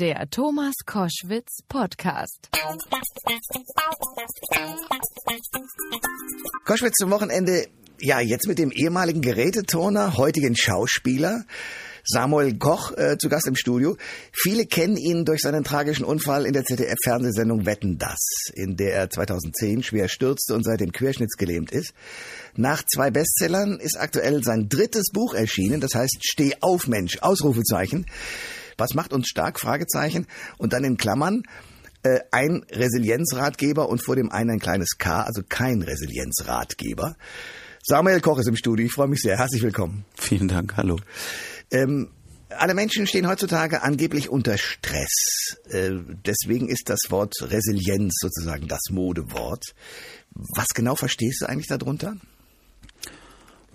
[0.00, 2.48] Der Thomas Koschwitz Podcast.
[6.64, 7.66] Koschwitz zum Wochenende,
[8.00, 11.44] ja, jetzt mit dem ehemaligen Geräteturner, heutigen Schauspieler.
[12.02, 13.98] Samuel Koch äh, zu Gast im Studio.
[14.32, 19.10] Viele kennen ihn durch seinen tragischen Unfall in der ZDF-Fernsehsendung Wetten das, in der er
[19.10, 21.92] 2010 schwer stürzte und seitdem querschnittsgelähmt ist.
[22.56, 28.06] Nach zwei Bestsellern ist aktuell sein drittes Buch erschienen, das heißt Steh auf Mensch, Ausrufezeichen.
[28.80, 29.60] Was macht uns stark?
[29.60, 30.26] Fragezeichen.
[30.58, 31.42] Und dann in Klammern
[32.02, 37.16] äh, ein Resilienzratgeber und vor dem einen ein kleines K, also kein Resilienzratgeber.
[37.82, 38.86] Samuel Koch ist im Studio.
[38.86, 39.38] Ich freue mich sehr.
[39.38, 40.04] Herzlich willkommen.
[40.16, 40.76] Vielen Dank.
[40.76, 40.98] Hallo.
[41.70, 42.08] Ähm,
[42.48, 45.56] alle Menschen stehen heutzutage angeblich unter Stress.
[45.68, 45.92] Äh,
[46.24, 49.64] deswegen ist das Wort Resilienz sozusagen das Modewort.
[50.32, 52.16] Was genau verstehst du eigentlich darunter?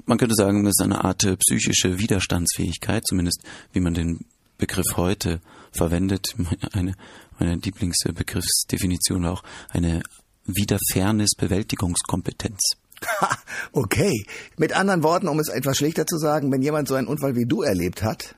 [0.05, 4.25] Man könnte sagen, das ist eine Art äh, psychische Widerstandsfähigkeit, zumindest wie man den
[4.57, 5.41] Begriff heute
[5.71, 6.35] verwendet.
[6.73, 6.95] Eine
[7.39, 10.03] meine Lieblingsbegriffsdefinition auch eine
[10.45, 12.59] Wiederfairness-Bewältigungskompetenz.
[13.71, 14.25] okay.
[14.57, 17.45] Mit anderen Worten, um es etwas schlichter zu sagen, wenn jemand so einen Unfall wie
[17.45, 18.35] du erlebt hat,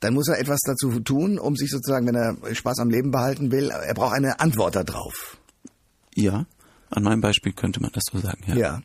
[0.00, 3.52] dann muss er etwas dazu tun, um sich sozusagen, wenn er Spaß am Leben behalten
[3.52, 5.38] will, er braucht eine Antwort darauf.
[6.14, 6.46] Ja,
[6.92, 8.56] an meinem Beispiel könnte man das so sagen, ja.
[8.56, 8.82] Ja.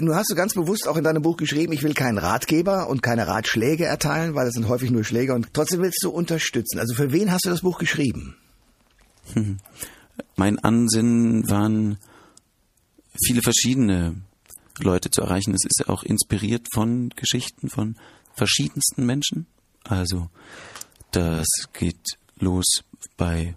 [0.00, 3.02] Nun hast du ganz bewusst auch in deinem Buch geschrieben, ich will keinen Ratgeber und
[3.02, 6.78] keine Ratschläge erteilen, weil das sind häufig nur Schläge und trotzdem willst du unterstützen.
[6.78, 8.36] Also für wen hast du das Buch geschrieben?
[10.36, 11.98] Mein Ansinnen waren
[13.24, 14.16] viele verschiedene
[14.80, 15.54] Leute zu erreichen.
[15.54, 17.96] Es ist auch inspiriert von Geschichten von
[18.34, 19.46] verschiedensten Menschen.
[19.84, 20.28] Also
[21.10, 22.84] das geht los
[23.16, 23.56] bei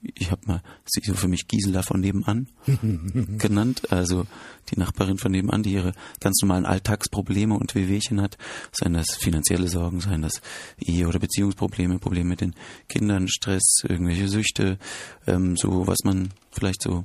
[0.00, 2.48] ich habe mal sie so für mich Gisela von nebenan
[3.38, 4.26] genannt, also
[4.70, 8.38] die Nachbarin von nebenan, die ihre ganz normalen Alltagsprobleme und Wehwehchen hat,
[8.72, 10.40] seien das finanzielle Sorgen, seien das
[10.78, 12.54] Ehe- oder Beziehungsprobleme, Probleme mit den
[12.88, 14.78] Kindern, Stress, irgendwelche Süchte,
[15.26, 17.04] ähm, so was man vielleicht so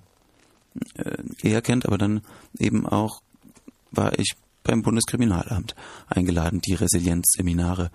[0.95, 2.21] äh, eher kennt, aber dann
[2.59, 3.21] eben auch
[3.91, 5.75] war ich beim Bundeskriminalamt
[6.07, 7.91] eingeladen, die Resilienzseminare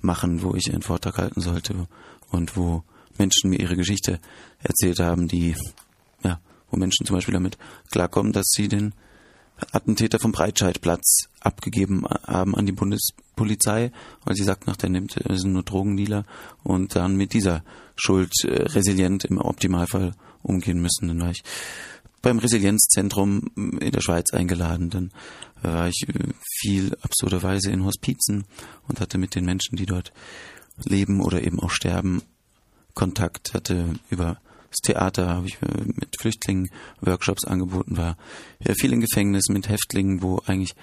[0.00, 1.88] machen, wo ich einen Vortrag halten sollte
[2.30, 2.84] und wo
[3.18, 4.20] Menschen mir ihre Geschichte
[4.62, 5.54] erzählt haben, die,
[6.24, 6.40] ja,
[6.70, 7.58] wo Menschen zum Beispiel damit
[7.90, 8.94] klarkommen, dass sie den
[9.70, 13.92] Attentäter vom Breitscheidplatz abgegeben haben an die Bundespolizei,
[14.24, 16.24] weil sie sagt, nach der nimmt, es sind nur Drogendealer
[16.64, 17.62] und dann mit dieser
[17.94, 21.08] Schuld äh, resilient im Optimalfall umgehen müssen.
[21.08, 21.42] Dann war ich
[22.22, 24.90] beim Resilienzzentrum in der Schweiz eingeladen.
[24.90, 25.12] Dann
[25.60, 28.44] war ich äh, viel absurderweise in Hospizen
[28.88, 30.12] und hatte mit den Menschen, die dort
[30.84, 32.22] leben oder eben auch sterben,
[32.94, 33.54] Kontakt.
[33.54, 34.38] Hatte über
[34.70, 36.70] das Theater habe ich äh, mit Flüchtlingen
[37.00, 38.16] Workshops angeboten, war
[38.60, 40.74] ja, viel in Gefängnissen mit Häftlingen, wo eigentlich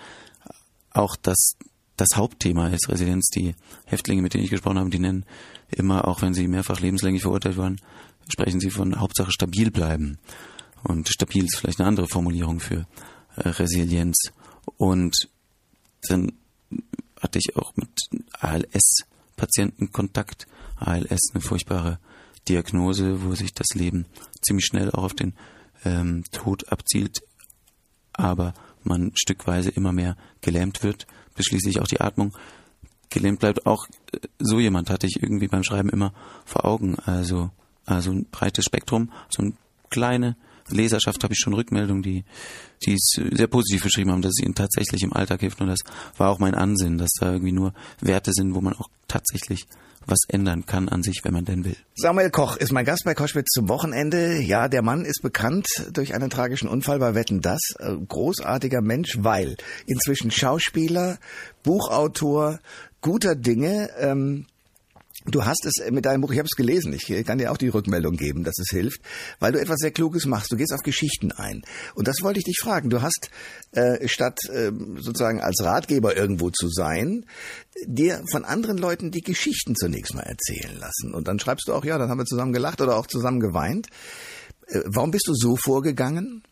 [0.91, 1.55] auch das
[1.99, 3.27] das Hauptthema ist Residenz.
[3.35, 3.55] Die
[3.85, 5.25] Häftlinge, mit denen ich gesprochen habe, die nennen
[5.69, 7.81] immer, auch wenn sie mehrfach lebenslänglich verurteilt waren,
[8.29, 10.17] sprechen sie von Hauptsache stabil bleiben.
[10.83, 12.87] Und stabil ist vielleicht eine andere Formulierung für
[13.35, 14.31] äh, Resilienz.
[14.77, 15.29] Und
[16.07, 16.31] dann
[17.19, 17.89] hatte ich auch mit
[18.39, 20.47] ALS-Patienten Kontakt.
[20.79, 22.00] ALS, eine furchtbare
[22.47, 24.06] Diagnose, wo sich das Leben
[24.41, 25.34] ziemlich schnell auch auf den
[25.85, 27.19] ähm, Tod abzielt,
[28.13, 28.53] aber
[28.84, 32.35] man stückweise immer mehr gelähmt wird, bis schließlich auch die Atmung
[33.09, 33.66] gelähmt bleibt.
[33.66, 36.13] Auch äh, so jemand hatte ich irgendwie beim Schreiben immer
[36.45, 36.95] vor Augen.
[37.00, 37.51] Also,
[37.85, 39.53] also ein breites Spektrum, so eine
[39.89, 40.35] kleine
[40.69, 42.23] Leserschaft habe ich schon Rückmeldungen, die,
[42.85, 45.62] die es sehr positiv beschrieben haben, dass es ihnen tatsächlich im Alltag hilft.
[45.62, 45.79] Und das
[46.18, 49.66] war auch mein Ansinnen, dass da irgendwie nur Werte sind, wo man auch tatsächlich
[50.05, 51.75] was ändern kann an sich, wenn man denn will.
[51.95, 54.39] Samuel Koch ist mein Gast bei Koschwitz zum Wochenende.
[54.41, 57.59] Ja, der Mann ist bekannt durch einen tragischen Unfall bei Wetten das.
[57.79, 61.19] Äh, großartiger Mensch, weil inzwischen Schauspieler,
[61.63, 62.59] Buchautor,
[63.01, 63.89] guter Dinge.
[63.99, 64.45] Ähm,
[65.25, 67.68] Du hast es mit deinem Buch, ich habe es gelesen, ich kann dir auch die
[67.68, 69.02] Rückmeldung geben, dass es hilft,
[69.40, 70.50] weil du etwas sehr Kluges machst.
[70.52, 71.62] Du gehst auf Geschichten ein.
[71.94, 72.90] Und das wollte ich dich fragen.
[72.90, 73.30] Du hast,
[73.74, 77.25] äh, statt äh, sozusagen als Ratgeber irgendwo zu sein,
[77.85, 81.13] dir von anderen Leuten die Geschichten zunächst mal erzählen lassen.
[81.13, 83.88] Und dann schreibst du auch, ja, dann haben wir zusammen gelacht oder auch zusammen geweint.
[84.68, 86.44] Äh, warum bist du so vorgegangen?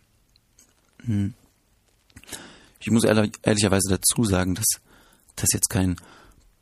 [1.06, 1.34] Hm.
[2.81, 4.66] Ich muss ehrlich, ehrlicherweise dazu sagen, dass
[5.38, 5.96] das jetzt kein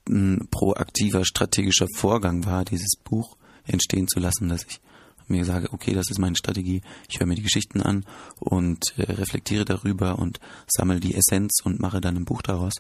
[0.08, 4.80] ein proaktiver strategischer Vorgang war, dieses Buch entstehen zu lassen, dass ich
[5.28, 8.06] mir sage, okay, das ist meine Strategie, ich höre mir die Geschichten an
[8.40, 12.74] und äh, reflektiere darüber und sammle die Essenz und mache dann ein Buch daraus,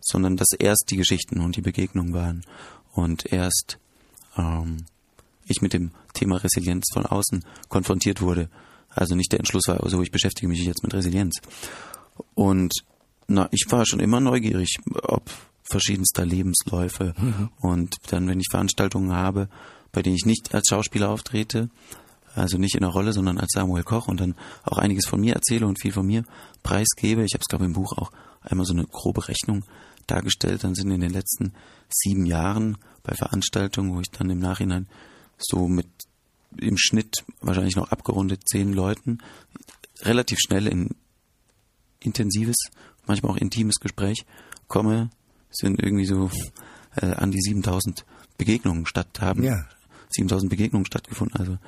[0.00, 2.44] sondern dass erst die Geschichten und die Begegnungen waren
[2.92, 3.78] und erst
[4.36, 4.84] ähm,
[5.46, 8.48] ich mit dem Thema Resilienz von außen konfrontiert wurde.
[8.88, 11.40] Also nicht der Entschluss war, also ich beschäftige mich jetzt mit Resilienz.
[12.34, 12.72] Und
[13.26, 15.30] na, ich war schon immer neugierig, ob
[15.62, 17.14] verschiedenster Lebensläufe.
[17.16, 17.50] Mhm.
[17.60, 19.48] Und dann, wenn ich Veranstaltungen habe,
[19.92, 21.68] bei denen ich nicht als Schauspieler auftrete,
[22.34, 25.34] also nicht in der Rolle, sondern als Samuel Koch und dann auch einiges von mir
[25.34, 26.24] erzähle und viel von mir
[26.62, 27.24] preisgebe.
[27.24, 28.10] Ich habe es, glaube ich, im Buch auch
[28.40, 29.64] einmal so eine grobe Rechnung
[30.06, 30.64] dargestellt.
[30.64, 31.52] Dann sind in den letzten
[31.90, 34.88] sieben Jahren bei Veranstaltungen, wo ich dann im Nachhinein
[35.38, 35.88] so mit
[36.56, 39.18] im Schnitt wahrscheinlich noch abgerundet zehn Leuten
[40.02, 40.90] relativ schnell in
[42.00, 42.56] intensives,
[43.06, 44.24] manchmal auch intimes Gespräch
[44.68, 45.10] komme,
[45.52, 46.30] sind irgendwie so
[46.96, 48.04] äh, an die 7000
[48.38, 49.42] Begegnungen statt haben.
[49.44, 49.66] Ja.
[50.10, 51.38] 7000 Begegnungen stattgefunden.
[51.38, 51.58] Also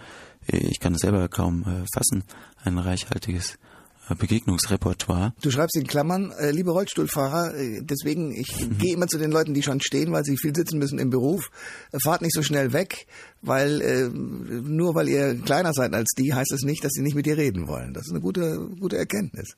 [0.50, 2.24] äh, ich kann es selber kaum äh, fassen.
[2.62, 3.58] Ein reichhaltiges
[4.10, 5.32] äh, Begegnungsrepertoire.
[5.40, 8.78] Du schreibst in Klammern, äh, liebe Rollstuhlfahrer, äh, deswegen, ich Mhm.
[8.78, 11.50] gehe immer zu den Leuten, die schon stehen, weil sie viel sitzen müssen im Beruf.
[11.92, 13.06] Äh, fahrt nicht so schnell weg,
[13.40, 17.14] weil äh, nur weil ihr kleiner seid als die, heißt es nicht, dass sie nicht
[17.14, 17.94] mit dir reden wollen.
[17.94, 19.56] Das ist eine gute, gute Erkenntnis.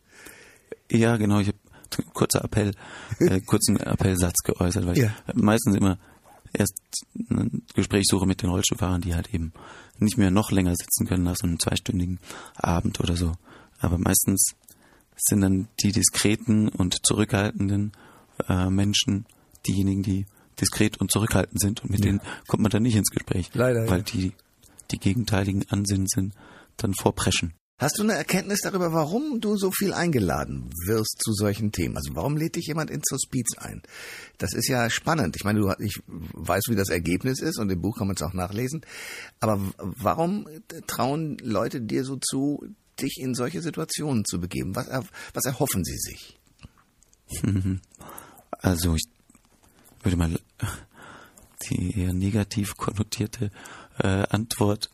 [0.91, 1.41] Ja, genau.
[1.41, 1.51] Ich
[2.17, 2.73] kurzer Appell,
[3.21, 5.15] äh, kurzen Appellsatz geäußert, weil Ja.
[5.29, 5.99] ich meistens immer
[6.53, 6.75] erst
[7.31, 9.53] ein Gespräch suche mit den Rollstuhlfahrern, die halt eben
[9.99, 12.19] nicht mehr noch länger sitzen können nach so einem zweistündigen
[12.57, 13.33] Abend oder so.
[13.79, 14.55] Aber meistens
[15.17, 17.93] sind dann die diskreten und zurückhaltenden
[18.49, 19.27] äh, Menschen
[19.67, 20.27] diejenigen, die
[20.61, 23.51] diskret und zurückhaltend sind und mit denen kommt man dann nicht ins Gespräch.
[23.53, 24.05] Leider, Weil ja.
[24.05, 24.33] die,
[24.91, 26.35] die gegenteiligen Ansinnen sind,
[26.79, 27.53] dann vorpreschen.
[27.79, 31.99] Hast du eine Erkenntnis darüber, warum du so viel eingeladen wirst zu solchen Themen?
[31.99, 33.83] Also warum lädt dich jemand ins Hospiz ein?
[34.39, 35.37] Das ist ja spannend.
[35.37, 38.23] Ich meine, du, ich weiß, wie das Ergebnis ist und im Buch kann man es
[38.23, 38.81] auch nachlesen.
[39.41, 40.49] Aber warum
[40.87, 42.65] trauen Leute dir so zu,
[42.99, 44.75] dich in solche Situationen zu begeben?
[44.75, 44.89] Was,
[45.35, 46.39] was erhoffen sie sich?
[48.59, 49.05] Also ich
[50.03, 50.41] würde mal
[51.69, 53.51] die eher negativ konnotierte
[53.99, 54.91] äh, Antwort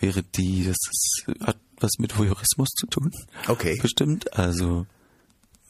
[0.00, 3.10] wäre die, das ist, hat was mit Voyeurismus zu tun.
[3.48, 3.78] Okay.
[3.82, 4.32] Bestimmt.
[4.36, 4.86] Also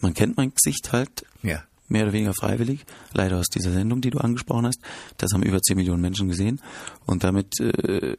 [0.00, 1.65] man kennt mein Gesicht halt Ja.
[1.88, 2.85] mehr oder weniger freiwillig.
[3.12, 4.81] Leider aus dieser Sendung, die du angesprochen hast.
[5.19, 6.61] Das haben über 10 Millionen Menschen gesehen.
[7.06, 8.17] Und damit äh,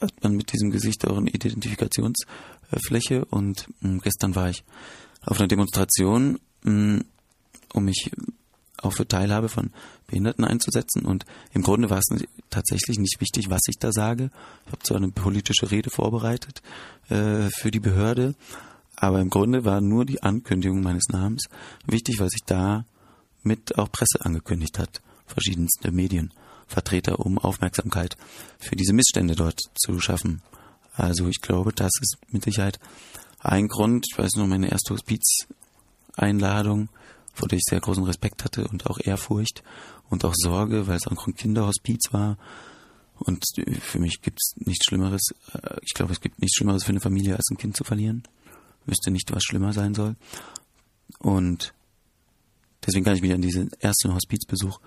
[0.00, 3.24] hat man mit diesem Gesicht auch eine Identifikationsfläche.
[3.26, 4.64] Und mh, gestern war ich
[5.22, 7.02] auf einer Demonstration, mh,
[7.72, 8.10] um mich
[8.82, 9.70] auch für Teilhabe von
[10.06, 11.04] Behinderten einzusetzen.
[11.04, 12.06] Und im Grunde war es
[12.50, 14.30] tatsächlich nicht wichtig, was ich da sage.
[14.66, 16.62] Ich habe zwar eine politische Rede vorbereitet
[17.08, 18.34] äh, für die Behörde,
[18.96, 21.48] aber im Grunde war nur die Ankündigung meines Namens
[21.86, 22.84] wichtig, weil sich da
[23.42, 28.16] mit auch Presse angekündigt hat, verschiedenste Medienvertreter, um Aufmerksamkeit
[28.58, 30.42] für diese Missstände dort zu schaffen.
[30.94, 32.78] Also ich glaube, das ist mit Sicherheit
[33.38, 34.06] ein Grund.
[34.10, 36.88] Ich weiß noch, meine erste Hospiz-Einladung,
[37.42, 39.62] der ich sehr großen Respekt hatte und auch Ehrfurcht
[40.08, 42.38] und auch Sorge, weil es auch ein Kinderhospiz war.
[43.18, 43.44] Und
[43.80, 45.22] für mich gibt es nichts Schlimmeres.
[45.54, 48.22] äh, Ich glaube, es gibt nichts Schlimmeres für eine Familie, als ein Kind zu verlieren.
[48.84, 50.16] Wüsste nicht, was schlimmer sein soll.
[51.18, 51.72] Und
[52.86, 54.80] deswegen kann ich mich an diesen ersten Hospizbesuch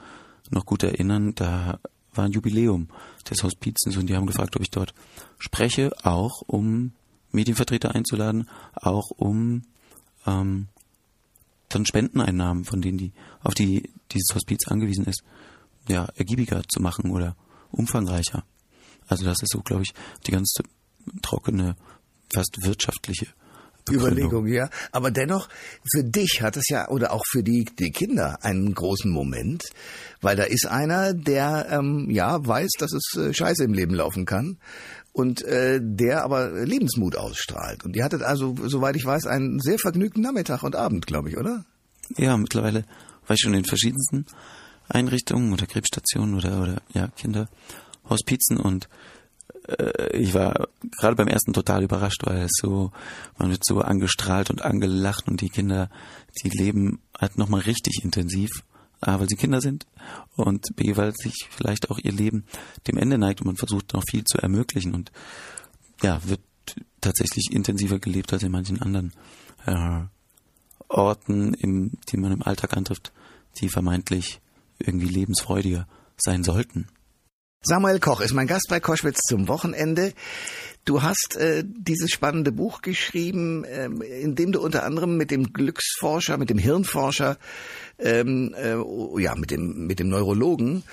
[0.51, 1.33] noch gut erinnern.
[1.35, 1.79] Da
[2.13, 2.89] war ein Jubiläum
[3.29, 4.93] des Hospizens und die haben gefragt, ob ich dort
[5.37, 6.93] spreche, auch um
[7.31, 9.63] Medienvertreter einzuladen, auch um
[10.25, 10.67] ähm,
[11.69, 15.23] dann Spendeneinnahmen, von denen die auf die dieses Hospiz angewiesen ist,
[15.87, 17.35] ja ergiebiger zu machen oder
[17.71, 18.43] umfangreicher.
[19.07, 19.93] Also das ist so, glaube ich,
[20.27, 20.63] die ganze
[21.21, 21.75] trockene,
[22.31, 23.27] fast wirtschaftliche.
[23.91, 24.69] Überlegung, ja.
[24.91, 25.49] Aber dennoch,
[25.91, 29.63] für dich hat es ja, oder auch für die, die Kinder, einen großen Moment,
[30.21, 34.25] weil da ist einer, der ähm, ja weiß, dass es äh, scheiße im Leben laufen
[34.25, 34.57] kann
[35.13, 37.83] und äh, der aber Lebensmut ausstrahlt.
[37.83, 41.37] Und ihr hattet also, soweit ich weiß, einen sehr vergnügten Nachmittag und Abend, glaube ich,
[41.37, 41.65] oder?
[42.17, 42.85] Ja, mittlerweile
[43.27, 44.25] war ich schon in verschiedensten
[44.87, 48.89] Einrichtungen oder Krebsstationen oder, oder ja, Kinderhospizen und
[49.77, 50.67] äh, ich war
[50.99, 52.91] gerade beim ersten total überrascht, weil es so,
[53.37, 55.89] man wird so angestrahlt und angelacht und die Kinder,
[56.43, 58.49] die leben halt nochmal richtig intensiv.
[59.01, 59.87] A, weil sie Kinder sind
[60.35, 62.43] und B, weil sich vielleicht auch ihr Leben
[62.85, 65.13] dem Ende neigt und man versucht noch viel zu ermöglichen und
[66.01, 66.41] ja, wird
[66.99, 69.13] tatsächlich intensiver gelebt als in manchen anderen
[69.65, 70.01] äh,
[70.89, 73.13] Orten, im, die man im Alltag antrifft,
[73.61, 74.41] die vermeintlich
[74.79, 76.87] irgendwie lebensfreudiger sein sollten.
[77.61, 80.13] Samuel Koch ist mein Gast bei Koschwitz zum Wochenende.
[80.85, 85.51] Du hast äh, dieses spannende Buch geschrieben, ähm, in dem du unter anderem mit dem
[85.51, 87.37] Glücksforscher, mit dem Hirnforscher,
[87.99, 88.77] ähm, äh,
[89.21, 90.83] ja, mit dem mit dem Neurologen,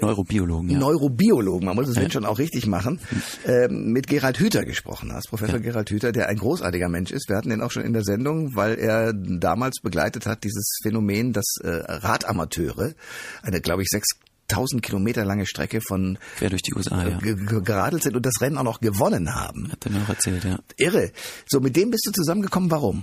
[0.00, 0.78] Neurobiologen, ja.
[0.80, 2.98] Neurobiologen, man muss es wenn schon auch richtig machen,
[3.46, 7.28] ähm, mit Gerald Hüther gesprochen hast, Professor Gerald Hüther, der ein großartiger Mensch ist.
[7.28, 11.32] Wir hatten ihn auch schon in der Sendung, weil er damals begleitet hat dieses Phänomen,
[11.32, 12.94] dass äh, Radamateure,
[13.42, 14.08] eine, glaube ich, sechs
[14.50, 17.18] 1000 Kilometer lange Strecke von Quer durch die USA, ja.
[17.18, 19.70] ge- ge- geradelt sind und das Rennen auch noch gewonnen haben.
[19.72, 20.58] Hat er mir auch erzählt, ja.
[20.76, 21.12] Irre.
[21.48, 22.70] So, mit dem bist du zusammengekommen.
[22.70, 23.02] Warum?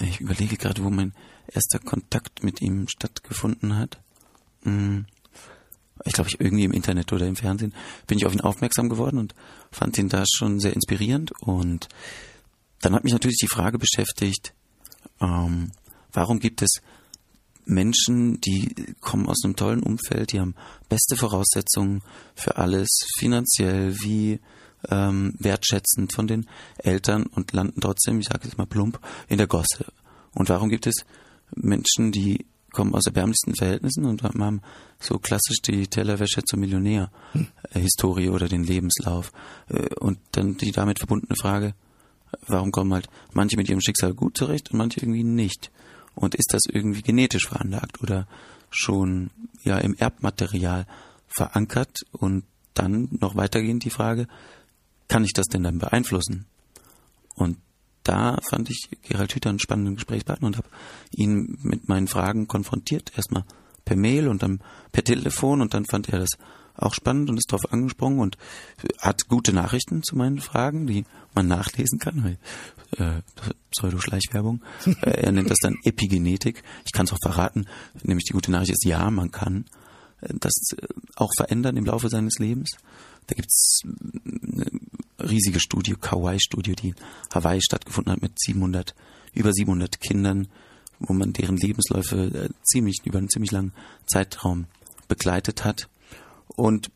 [0.00, 1.12] Ich überlege gerade, wo mein
[1.52, 4.00] erster Kontakt mit ihm stattgefunden hat.
[4.64, 5.06] Hm.
[6.04, 7.72] ich glaube, ich irgendwie im Internet oder im Fernsehen
[8.08, 9.34] bin ich auf ihn aufmerksam geworden und
[9.70, 11.30] fand ihn da schon sehr inspirierend.
[11.40, 11.88] Und
[12.80, 14.54] dann hat mich natürlich die Frage beschäftigt,
[15.20, 15.70] ähm,
[16.12, 16.80] warum gibt es
[17.66, 20.54] Menschen, die kommen aus einem tollen Umfeld, die haben
[20.88, 22.02] beste Voraussetzungen
[22.34, 24.40] für alles, finanziell wie
[24.88, 26.46] ähm, wertschätzend von den
[26.78, 29.86] Eltern und landen trotzdem, ich sage es mal plump, in der Gosse.
[30.32, 30.94] Und warum gibt es
[31.54, 34.60] Menschen, die kommen aus erbärmlichsten Verhältnissen und haben
[35.00, 37.10] so klassisch die Tellerwäsche zum Millionär
[37.72, 39.32] äh, Historie oder den Lebenslauf.
[39.68, 41.74] Äh, und dann die damit verbundene Frage,
[42.46, 45.70] warum kommen halt manche mit ihrem Schicksal gut zurecht und manche irgendwie nicht?
[46.16, 48.26] Und ist das irgendwie genetisch veranlagt oder
[48.70, 49.30] schon
[49.62, 50.86] ja im Erbmaterial
[51.28, 52.00] verankert?
[52.10, 52.44] Und
[52.74, 54.26] dann noch weitergehend die Frage,
[55.08, 56.46] kann ich das denn dann beeinflussen?
[57.34, 57.58] Und
[58.02, 60.68] da fand ich Gerald Hüther einen spannenden Gesprächspartner und habe
[61.10, 63.12] ihn mit meinen Fragen konfrontiert.
[63.16, 63.44] Erstmal
[63.84, 64.60] per Mail und dann
[64.92, 66.30] per Telefon und dann fand er das
[66.76, 68.36] auch spannend und ist darauf angesprungen und
[69.00, 71.04] hat gute Nachrichten zu meinen Fragen, die
[71.34, 72.36] man nachlesen kann.
[72.96, 73.22] Äh,
[73.70, 74.62] Pseudo-Schleichwerbung.
[75.02, 76.62] Äh, er nennt das dann Epigenetik.
[76.84, 77.66] Ich kann es auch verraten,
[78.02, 79.66] nämlich die gute Nachricht ist, ja, man kann
[80.20, 82.70] äh, das äh, auch verändern im Laufe seines Lebens.
[83.26, 84.66] Da gibt's eine
[85.18, 86.94] riesige Studie, Kauai-Studie, die in
[87.34, 88.94] Hawaii stattgefunden hat mit 700,
[89.34, 90.48] über 700 Kindern,
[91.00, 93.72] wo man deren Lebensläufe ziemlich, über einen ziemlich langen
[94.06, 94.66] Zeitraum
[95.08, 95.88] begleitet hat.
[96.48, 96.90] Und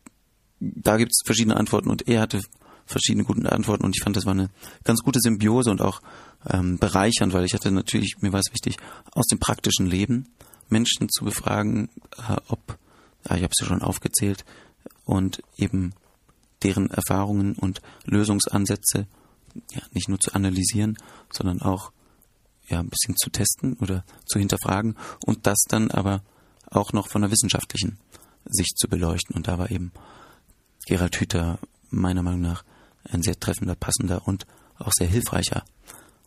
[0.59, 2.41] da gibt's verschiedene Antworten und er hatte
[2.85, 4.49] verschiedene gute Antworten und ich fand, das war eine
[4.83, 6.01] ganz gute Symbiose und auch
[6.49, 8.77] ähm, bereichernd, weil ich hatte natürlich, mir war es wichtig,
[9.11, 10.27] aus dem praktischen Leben
[10.69, 12.77] Menschen zu befragen, äh, ob,
[13.29, 14.45] ja, ich habe es ja schon aufgezählt,
[15.05, 15.93] und eben
[16.63, 19.07] deren Erfahrungen und Lösungsansätze
[19.71, 20.97] ja, nicht nur zu analysieren,
[21.31, 21.91] sondern auch
[22.67, 26.23] ja, ein bisschen zu testen oder zu hinterfragen und das dann aber
[26.69, 27.97] auch noch von der wissenschaftlichen
[28.51, 29.35] Sicht zu beleuchten.
[29.35, 29.91] Und da war eben
[30.85, 32.63] Gerald Hüther meiner Meinung nach
[33.03, 34.45] ein sehr treffender, passender und
[34.77, 35.63] auch sehr hilfreicher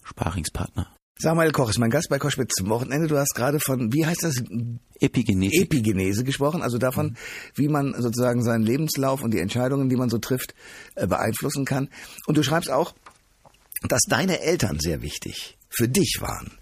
[0.02, 0.88] Sparingspartner.
[1.16, 3.06] Samuel Koch ist mein Gast bei Koschwitz zum Wochenende.
[3.06, 4.42] Du hast gerade von, wie heißt das?
[4.98, 5.62] Epigenese.
[5.62, 7.16] Epigenese gesprochen, also davon, mhm.
[7.54, 10.54] wie man sozusagen seinen Lebenslauf und die Entscheidungen, die man so trifft,
[10.96, 11.88] äh, beeinflussen kann.
[12.26, 12.94] Und du schreibst auch,
[13.88, 16.52] dass deine Eltern sehr wichtig für dich waren.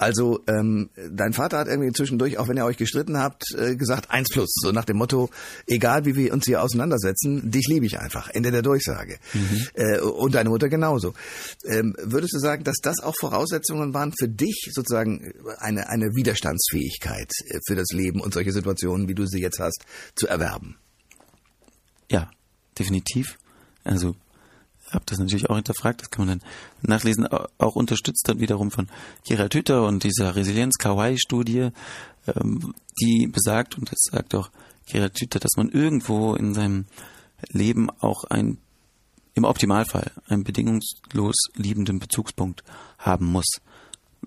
[0.00, 4.10] Also ähm, dein Vater hat irgendwie zwischendurch, auch wenn ihr euch gestritten habt, äh, gesagt
[4.10, 5.28] eins plus, so nach dem Motto,
[5.66, 8.30] egal wie wir uns hier auseinandersetzen, dich liebe ich einfach.
[8.30, 9.18] Ende der Durchsage.
[9.34, 9.66] Mhm.
[9.74, 11.12] Äh, und deine Mutter genauso.
[11.66, 17.30] Ähm, würdest du sagen, dass das auch Voraussetzungen waren für dich, sozusagen eine, eine Widerstandsfähigkeit
[17.48, 20.78] äh, für das Leben und solche Situationen, wie du sie jetzt hast, zu erwerben?
[22.10, 22.30] Ja,
[22.78, 23.38] definitiv.
[23.84, 24.16] Also
[24.92, 26.48] habe das natürlich auch hinterfragt, das kann man dann
[26.82, 27.26] nachlesen,
[27.58, 28.88] auch unterstützt dann wiederum von
[29.26, 31.70] Gerald Hütter und dieser Resilienz-Kawaii-Studie,
[32.26, 34.50] ähm, die besagt, und das sagt auch
[34.86, 36.86] Gerald Hütter, dass man irgendwo in seinem
[37.48, 38.58] Leben auch ein,
[39.34, 42.64] im Optimalfall, einen bedingungslos liebenden Bezugspunkt
[42.98, 43.60] haben muss.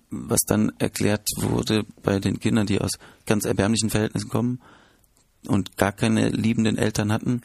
[0.09, 2.93] Was dann erklärt wurde bei den Kindern, die aus
[3.25, 4.61] ganz erbärmlichen Verhältnissen kommen
[5.47, 7.41] und gar keine liebenden Eltern hatten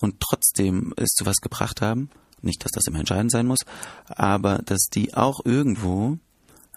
[0.00, 2.10] und trotzdem es zu was gebracht haben,
[2.44, 3.60] nicht, dass das immer entscheidend sein muss,
[4.06, 6.18] aber dass die auch irgendwo,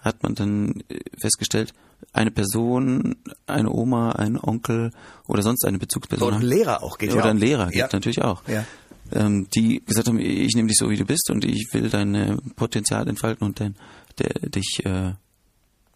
[0.00, 1.72] hat man dann äh, festgestellt,
[2.12, 4.92] eine Person, eine Oma, ein Onkel
[5.26, 6.28] oder sonst eine Bezugsperson.
[6.28, 7.88] Oder ein Lehrer auch geht Oder ja ein Lehrer geht ja.
[7.92, 8.46] natürlich auch.
[8.46, 8.64] Ja.
[9.10, 12.40] Ähm, die gesagt haben, ich nehme dich so, wie du bist und ich will dein
[12.56, 13.74] Potenzial entfalten und dein,
[14.18, 15.14] der, dich äh,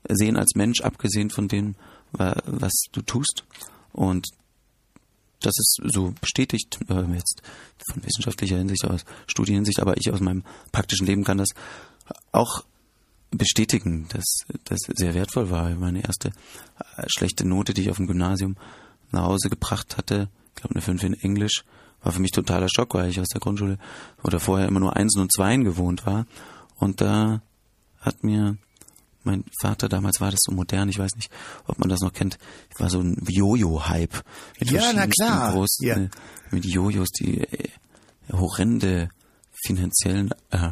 [0.08, 1.76] sehen als Mensch, abgesehen von dem,
[2.12, 3.44] was du tust.
[3.92, 4.26] Und
[5.42, 7.42] das ist so bestätigt, äh, jetzt
[7.90, 11.50] von wissenschaftlicher Hinsicht, aus Studienhinsicht, aber ich aus meinem praktischen Leben kann das
[12.32, 12.64] auch
[13.30, 15.70] bestätigen, dass das sehr wertvoll war.
[15.74, 16.28] Meine erste
[16.96, 18.56] äh, schlechte Note, die ich auf dem Gymnasium
[19.10, 21.64] nach Hause gebracht hatte, ich glaube eine 5 in Englisch,
[22.02, 23.78] war für mich totaler Schock, weil ich aus der Grundschule
[24.22, 26.26] oder vorher immer nur Einsen und Zweien gewohnt war.
[26.76, 27.42] Und da
[28.00, 28.56] hat mir
[29.24, 31.30] mein Vater, damals war das so modern, ich weiß nicht,
[31.66, 32.38] ob man das noch kennt,
[32.78, 34.22] war so ein Jojo-Hype.
[34.60, 35.52] Ja, na klar.
[35.52, 35.96] Großen, ja.
[36.50, 37.68] Mit Jojos, die äh,
[38.32, 39.08] horrende
[39.64, 40.70] finanziellen äh,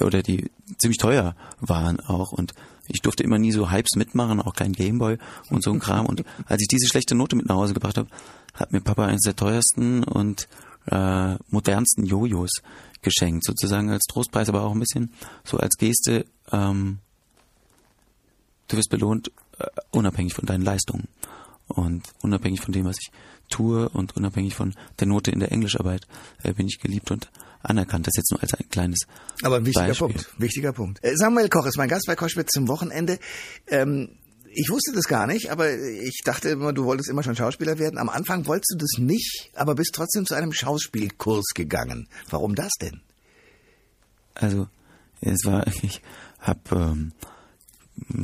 [0.00, 2.52] oder die ziemlich teuer waren auch und
[2.88, 5.18] ich durfte immer nie so Hypes mitmachen, auch kein Gameboy
[5.50, 6.06] und so ein Kram.
[6.06, 8.08] Und als ich diese schlechte Note mit nach Hause gebracht habe,
[8.54, 10.48] hat mir Papa eines der teuersten und
[10.86, 12.50] äh, modernsten Jojos
[13.02, 15.12] geschenkt, sozusagen als Trostpreis, aber auch ein bisschen
[15.44, 16.98] so als Geste, ähm,
[18.68, 21.08] du wirst belohnt, äh, unabhängig von deinen Leistungen.
[21.66, 23.10] Und unabhängig von dem, was ich
[23.50, 26.06] tue und unabhängig von der Note in der Englischarbeit
[26.42, 27.30] äh, bin ich geliebt und
[27.62, 28.06] anerkannt.
[28.06, 29.00] Das jetzt nur als ein kleines
[29.42, 30.08] Aber ein wichtiger Beispiel.
[30.08, 30.40] Punkt.
[30.40, 30.98] Wichtiger Punkt.
[31.04, 33.18] Äh, Samuel Koch ist mein Gast bei Koschwitz zum Wochenende.
[33.66, 34.16] Ähm,
[34.54, 37.98] Ich wusste das gar nicht, aber ich dachte immer, du wolltest immer schon Schauspieler werden.
[37.98, 42.08] Am Anfang wolltest du das nicht, aber bist trotzdem zu einem Schauspielkurs gegangen.
[42.30, 43.02] Warum das denn?
[44.34, 44.68] Also,
[45.20, 46.00] es war, ich
[46.40, 47.12] hab, ähm,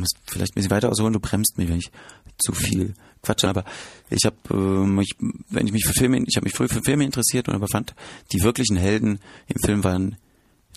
[0.00, 1.90] muss vielleicht ein bisschen weiter ausholen, du bremst mich, wenn ich
[2.38, 3.64] zu viel quatsche, aber
[4.10, 5.16] ich habe ähm, ich,
[5.48, 7.94] wenn ich mich für Filme, ich habe mich früher für Filme interessiert und aber fand,
[8.32, 10.16] die wirklichen Helden im Film waren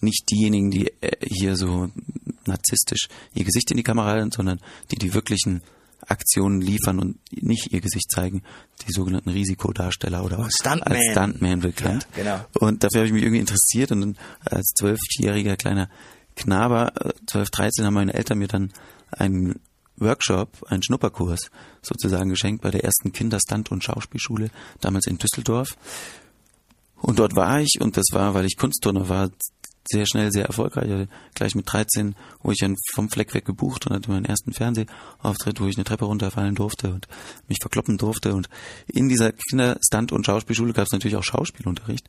[0.01, 1.89] nicht diejenigen, die äh, hier so
[2.45, 4.59] narzisstisch ihr Gesicht in die Kamera halten, sondern
[4.91, 5.61] die die wirklichen
[6.07, 8.43] Aktionen liefern und nicht ihr Gesicht zeigen,
[8.87, 10.93] die sogenannten Risikodarsteller oder oh, Stuntman.
[10.93, 12.07] als Stuntman bekannt.
[12.15, 12.45] Ja, genau.
[12.59, 15.89] Und dafür habe ich mich irgendwie interessiert und dann als zwölfjähriger kleiner
[16.35, 16.93] Knaber,
[17.25, 18.71] 12, äh, 13, haben meine Eltern mir dann
[19.11, 19.59] einen
[19.97, 21.49] Workshop, einen Schnupperkurs
[21.81, 24.49] sozusagen geschenkt bei der ersten Kinderstand- und Schauspielschule,
[24.79, 25.75] damals in Düsseldorf.
[27.01, 29.29] Und dort war ich und das war, weil ich Kunstturner war,
[29.89, 30.91] sehr schnell sehr erfolgreich.
[30.91, 34.53] Also gleich mit 13 wo ich dann vom Fleck weg gebucht und hatte meinen ersten
[34.53, 37.07] Fernsehauftritt, wo ich eine Treppe runterfallen durfte und
[37.47, 38.33] mich verkloppen durfte.
[38.33, 38.49] Und
[38.87, 42.07] in dieser Kinderstand- und Schauspielschule gab es natürlich auch Schauspielunterricht.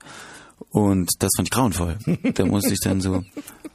[0.70, 1.98] Und das fand ich grauenvoll.
[2.34, 3.24] Da musste ich dann so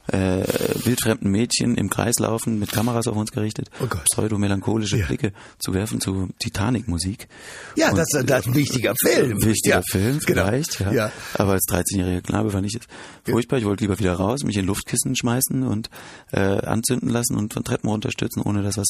[0.08, 0.44] äh,
[0.84, 5.06] wildfremden Mädchen im Kreis laufen, mit Kameras auf uns gerichtet, oh pseudo-melancholische Ja.
[5.06, 7.28] Blicke zu werfen zu Titanic-Musik.
[7.76, 9.42] Ja, Und, das, das ist ein wichtiger Film.
[9.42, 10.46] Wichtiger ja, Film, genau.
[10.46, 10.92] vielleicht, ja.
[10.92, 11.12] ja.
[11.34, 12.86] Aber als 13-jähriger Knabe fand ich es
[13.24, 13.58] furchtbar.
[13.58, 15.90] Ich wollte lieber wieder raus, mich in Luftkissen schmeißen und
[16.32, 18.88] äh, anzünden lassen und von Treppen runterstürzen, ohne dass was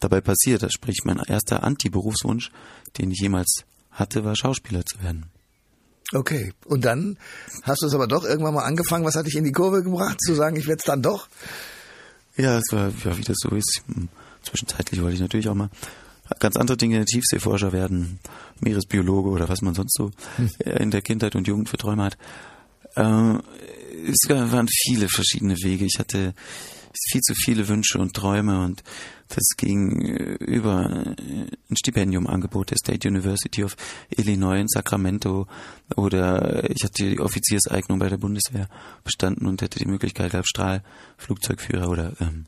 [0.00, 0.62] dabei passiert.
[0.62, 2.50] Das sprich, mein erster Anti-Berufswunsch,
[2.98, 5.26] den ich jemals hatte, war Schauspieler zu werden.
[6.12, 6.52] Okay.
[6.66, 7.16] Und dann
[7.62, 9.04] hast du es aber doch irgendwann mal angefangen.
[9.04, 11.28] Was hat dich in die Kurve gebracht, zu sagen, ich werde es dann doch?
[12.36, 13.82] Ja, es war, ja, wie das so ist.
[13.86, 14.08] Hm,
[14.42, 15.70] Zwischenzeitlich wollte ich natürlich auch mal
[16.38, 18.18] ganz andere Dinge, Tiefseeforscher werden,
[18.60, 20.10] Meeresbiologe oder was man sonst so
[20.58, 22.18] äh, in der Kindheit und Jugend für Träume hat.
[22.96, 23.38] Äh,
[24.06, 25.84] es waren viele verschiedene Wege.
[25.86, 26.34] Ich hatte
[27.10, 28.82] viel zu viele Wünsche und Träume und
[29.28, 33.76] das ging äh, über äh, ein Stipendiumangebot der State University of
[34.10, 35.46] Illinois in Sacramento
[35.96, 38.68] oder ich hatte die Offizierseignung bei der Bundeswehr
[39.02, 42.46] bestanden und hätte die Möglichkeit als Strahlflugzeugführer oder ähm,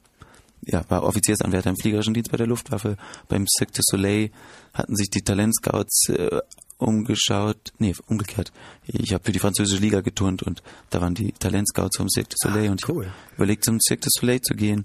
[0.64, 2.96] ja, war Offiziersanwärter im fliegerischen Dienst bei der Luftwaffe.
[3.28, 4.30] Beim Cirque du Soleil
[4.74, 6.40] hatten sich die Talentscouts äh,
[6.78, 8.52] umgeschaut, nee, umgekehrt.
[8.86, 12.48] Ich habe für die französische Liga geturnt und da waren die Talentscouts vom Cirque du
[12.48, 13.06] Soleil Ah, und ich cool.
[13.36, 14.84] überlegt, zum Cirque du Soleil zu gehen.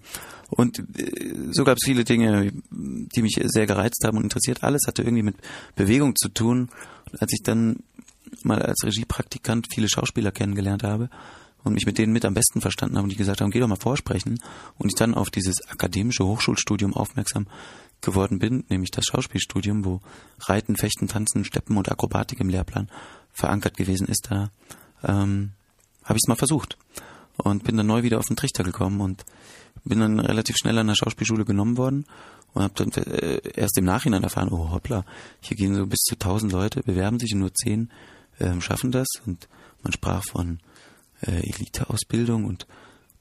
[0.51, 4.63] Und äh, so gab es viele Dinge, die mich sehr gereizt haben und interessiert.
[4.63, 5.35] Alles hatte irgendwie mit
[5.75, 6.69] Bewegung zu tun.
[7.11, 7.77] Und als ich dann
[8.43, 11.09] mal als Regiepraktikant viele Schauspieler kennengelernt habe
[11.63, 13.67] und mich mit denen mit am besten verstanden habe und die gesagt haben, geh doch
[13.67, 14.39] mal vorsprechen
[14.77, 17.47] und ich dann auf dieses akademische Hochschulstudium aufmerksam
[18.01, 20.01] geworden bin, nämlich das Schauspielstudium, wo
[20.39, 22.89] Reiten, Fechten, Tanzen, Steppen und Akrobatik im Lehrplan
[23.31, 24.49] verankert gewesen ist, da
[25.03, 25.51] ähm,
[26.03, 26.77] habe ich es mal versucht
[27.43, 29.25] und bin dann neu wieder auf den Trichter gekommen und
[29.83, 32.05] bin dann relativ schnell an der Schauspielschule genommen worden
[32.53, 35.05] und habe dann äh, erst im Nachhinein erfahren, oh hoppla,
[35.41, 37.89] hier gehen so bis zu tausend Leute, bewerben sich und nur zehn
[38.39, 39.07] ähm, schaffen das.
[39.25, 39.47] Und
[39.83, 40.59] man sprach von
[41.21, 42.67] äh, Eliteausbildung und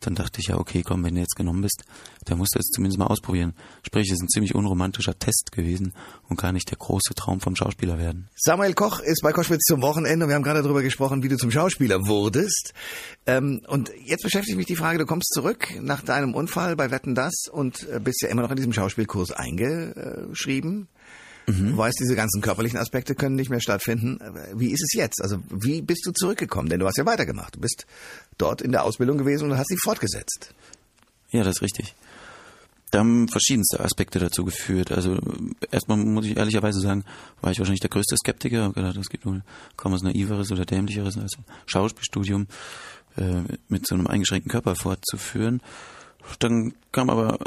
[0.00, 1.84] dann dachte ich ja, okay, komm, wenn du jetzt genommen bist,
[2.24, 3.54] dann musst du es zumindest mal ausprobieren.
[3.82, 5.92] Sprich, es ist ein ziemlich unromantischer Test gewesen
[6.28, 8.28] und gar nicht der große Traum vom Schauspieler werden.
[8.36, 11.36] Samuel Koch ist bei Koschwitz zum Wochenende und wir haben gerade darüber gesprochen, wie du
[11.36, 12.72] zum Schauspieler wurdest.
[13.26, 17.14] Ähm, und jetzt beschäftigt mich die Frage, du kommst zurück nach deinem Unfall bei Wetten
[17.14, 20.88] Das und äh, bist ja immer noch in diesem Schauspielkurs eingeschrieben.
[21.46, 24.18] Du weißt, diese ganzen körperlichen Aspekte können nicht mehr stattfinden.
[24.54, 25.20] Wie ist es jetzt?
[25.20, 26.68] Also wie bist du zurückgekommen?
[26.68, 27.56] Denn du hast ja weitergemacht.
[27.56, 27.86] Du bist
[28.40, 30.54] dort in der Ausbildung gewesen und hast sie fortgesetzt.
[31.30, 31.94] Ja, das ist richtig.
[32.90, 34.90] Da haben verschiedenste Aspekte dazu geführt.
[34.90, 35.18] Also
[35.70, 37.04] erstmal muss ich ehrlicherweise sagen,
[37.40, 38.64] war ich wahrscheinlich der größte Skeptiker.
[38.64, 39.42] Hab gedacht, es gibt wohl
[39.76, 42.48] kaum was Naiveres oder Dämlicheres als ein Schauspielstudium
[43.16, 45.62] äh, mit so einem eingeschränkten Körper fortzuführen.
[46.40, 47.38] Dann kam aber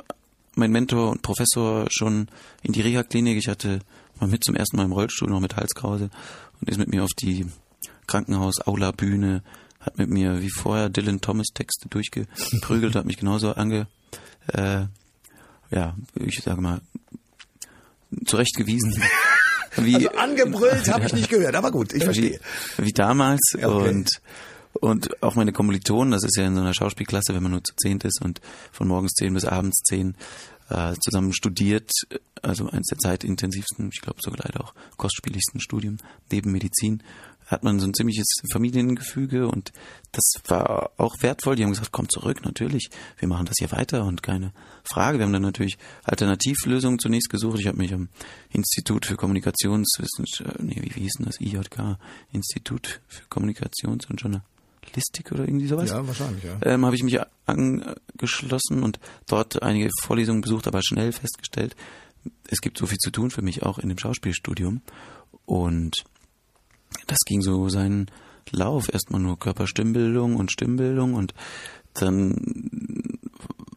[0.55, 2.27] mein Mentor und Professor schon
[2.61, 3.37] in die Reha-Klinik.
[3.37, 3.79] Ich hatte
[4.19, 6.09] mal mit zum ersten Mal im Rollstuhl, noch mit Halskrause
[6.61, 7.45] und ist mit mir auf die
[8.07, 9.43] Krankenhaus-Aula-Bühne,
[9.83, 13.87] hat mit mir wie vorher Dylan Thomas Texte durchgeprügelt, hat mich genauso ange,
[14.47, 14.85] äh,
[15.71, 16.81] ja, ich sage mal,
[18.25, 19.01] zurechtgewiesen.
[19.75, 22.39] Wie, Also angebrüllt habe ich nicht gehört, aber gut, ich verstehe.
[22.77, 23.65] wie, wie damals okay.
[23.65, 24.21] und
[24.73, 27.75] und auch meine Kommilitonen, das ist ja in so einer Schauspielklasse, wenn man nur zu
[27.75, 28.41] zehnt ist und
[28.71, 30.15] von morgens zehn bis abends zehn
[30.69, 31.91] äh, zusammen studiert,
[32.41, 35.99] also eines der zeitintensivsten, ich glaube sogar leider auch kostspieligsten Studien
[36.31, 37.03] neben Medizin,
[37.45, 39.71] hat man so ein ziemliches Familiengefüge und
[40.11, 41.55] das war auch wertvoll.
[41.55, 44.53] Die haben gesagt, komm zurück, natürlich, wir machen das hier weiter und keine
[44.83, 45.17] Frage.
[45.17, 47.59] Wir haben dann natürlich Alternativlösungen zunächst gesucht.
[47.59, 48.09] Ich habe mich am
[48.51, 51.97] Institut für Kommunikationswissenschaft, nee, wie hieß denn das, IJK,
[52.31, 56.57] Institut für Kommunikations- und Journalistik oder irgendwie sowas Ja, wahrscheinlich, ja.
[56.61, 61.75] ähm, habe ich mich angeschlossen und dort einige Vorlesungen besucht, aber schnell festgestellt,
[62.47, 64.81] es gibt so viel zu tun für mich auch in dem Schauspielstudium.
[65.45, 66.03] Und
[67.07, 68.07] das ging so seinen
[68.51, 68.91] Lauf.
[68.91, 71.33] Erstmal nur Körperstimmbildung und Stimmbildung und
[71.93, 73.19] dann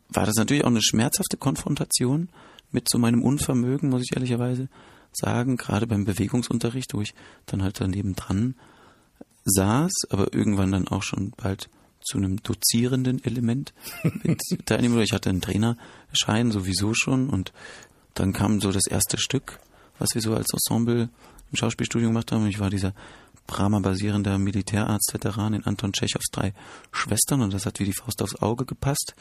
[0.09, 2.31] war das natürlich auch eine schmerzhafte Konfrontation
[2.71, 4.69] mit so meinem Unvermögen, muss ich ehrlicherweise
[5.13, 7.15] sagen, gerade beim Bewegungsunterricht, wo ich
[7.47, 8.55] dann halt daneben dran
[9.45, 11.69] saß, aber irgendwann dann auch schon bald
[12.03, 13.73] zu einem dozierenden Element
[14.23, 15.01] mit teilnehmen.
[15.01, 17.53] Ich hatte einen Trainerschein sowieso schon und
[18.15, 19.59] dann kam so das erste Stück,
[19.99, 21.09] was wir so als Ensemble
[21.51, 22.47] im Schauspielstudium gemacht haben.
[22.47, 22.95] Ich war dieser
[23.47, 26.53] Brahma-basierender Militärarzt-Veteran in Anton Tschechows drei
[26.91, 29.15] Schwestern und das hat wie die Faust aufs Auge gepasst.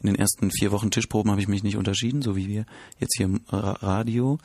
[0.00, 2.64] In den ersten vier Wochen Tischproben habe ich mich nicht unterschieden, so wie wir
[2.98, 4.38] jetzt hier im Radio.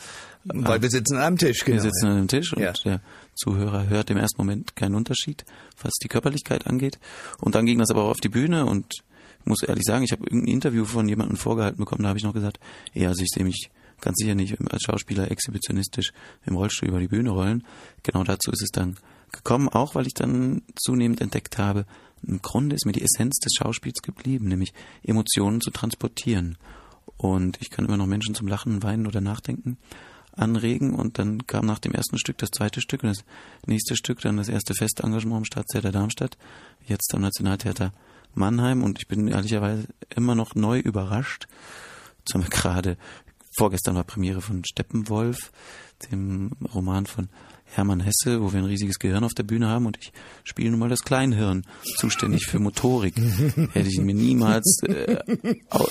[0.43, 1.76] Weil wir sitzen am Tisch, genau.
[1.76, 2.73] Wir sitzen an einem Tisch und ja.
[2.84, 3.02] der
[3.36, 5.45] Zuhörer hört im ersten Moment keinen Unterschied,
[5.82, 7.00] was die Körperlichkeit angeht.
[7.39, 9.04] Und dann ging das aber auch auf die Bühne und
[9.39, 12.26] ich muss ehrlich sagen, ich habe irgendein Interview von jemandem vorgehalten bekommen, da habe ich
[12.26, 12.60] noch gesagt,
[12.93, 13.69] ja, also ich sehe mich
[14.01, 16.13] ganz sicher nicht als Schauspieler exhibitionistisch
[16.45, 17.65] im Rollstuhl über die Bühne rollen.
[18.03, 18.97] Genau dazu ist es dann
[19.31, 21.86] gekommen, auch weil ich dann zunehmend entdeckt habe,
[22.25, 26.57] im Grunde ist mir die Essenz des Schauspiels geblieben, nämlich Emotionen zu transportieren.
[27.17, 29.77] Und ich kann immer noch Menschen zum Lachen, Weinen oder Nachdenken
[30.33, 30.93] anregen.
[30.93, 33.23] Und dann kam nach dem ersten Stück das zweite Stück und das
[33.65, 36.38] nächste Stück dann das erste Festengagement im Staatstheater Darmstadt,
[36.86, 37.93] jetzt am Nationaltheater
[38.33, 38.83] Mannheim.
[38.83, 41.47] Und ich bin ehrlicherweise immer noch neu überrascht.
[42.25, 42.97] Zum gerade
[43.58, 45.52] vorgestern war Premiere von Steppenwolf,
[46.12, 47.30] dem Roman von
[47.65, 50.80] Hermann Hesse, wo wir ein riesiges Gehirn auf der Bühne haben und ich spiele nun
[50.80, 51.65] mal das Kleinhirn,
[51.98, 53.15] zuständig für Motorik.
[53.74, 55.17] Hätte ich mir niemals äh,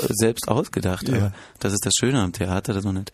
[0.09, 1.09] selbst ausgedacht.
[1.09, 1.16] Ja.
[1.16, 3.12] Aber das ist das Schöne am Theater, dass man halt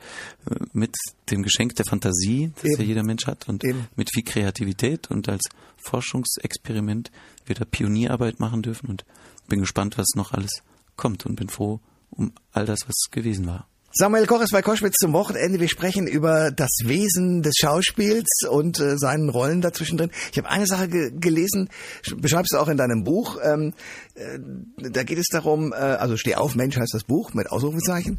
[0.49, 0.95] äh, mit
[1.31, 2.83] dem Geschenk der Fantasie, das Eben.
[2.83, 3.88] ja jeder Mensch hat, und Eben.
[3.97, 5.43] mit viel Kreativität und als
[5.79, 7.11] Forschungsexperiment
[7.47, 9.05] wir da Pionierarbeit machen dürfen und
[9.49, 10.62] bin gespannt, was noch alles
[10.97, 13.67] kommt und bin froh um all das, was gewesen war.
[13.94, 15.61] Samuel Koches bei Koschwitz zum Wochenende.
[15.61, 20.11] Wir sprechen über das Wesen des Schauspiels und äh, seinen Rollen dazwischen drin.
[20.31, 21.68] Ich habe eine Sache ge gelesen,
[22.16, 23.37] beschreibst du auch in deinem Buch.
[23.42, 23.74] Ähm,
[24.14, 24.38] äh,
[24.78, 28.18] da geht es darum, äh, also Steh auf, Mensch heißt das Buch mit Ausrufezeichen.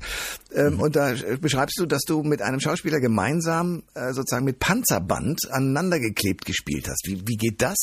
[0.53, 0.79] Ähm, mhm.
[0.79, 6.45] Und da beschreibst du, dass du mit einem Schauspieler gemeinsam äh, sozusagen mit Panzerband aneinandergeklebt
[6.45, 7.07] gespielt hast.
[7.07, 7.77] Wie, wie geht das?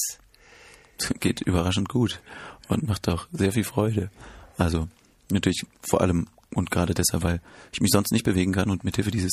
[1.19, 2.23] Geht überraschend gut
[2.69, 4.11] und macht auch sehr viel Freude.
[4.59, 4.87] Also
[5.29, 7.41] natürlich vor allem und gerade deshalb, weil
[7.73, 9.33] ich mich sonst nicht bewegen kann und mithilfe dieses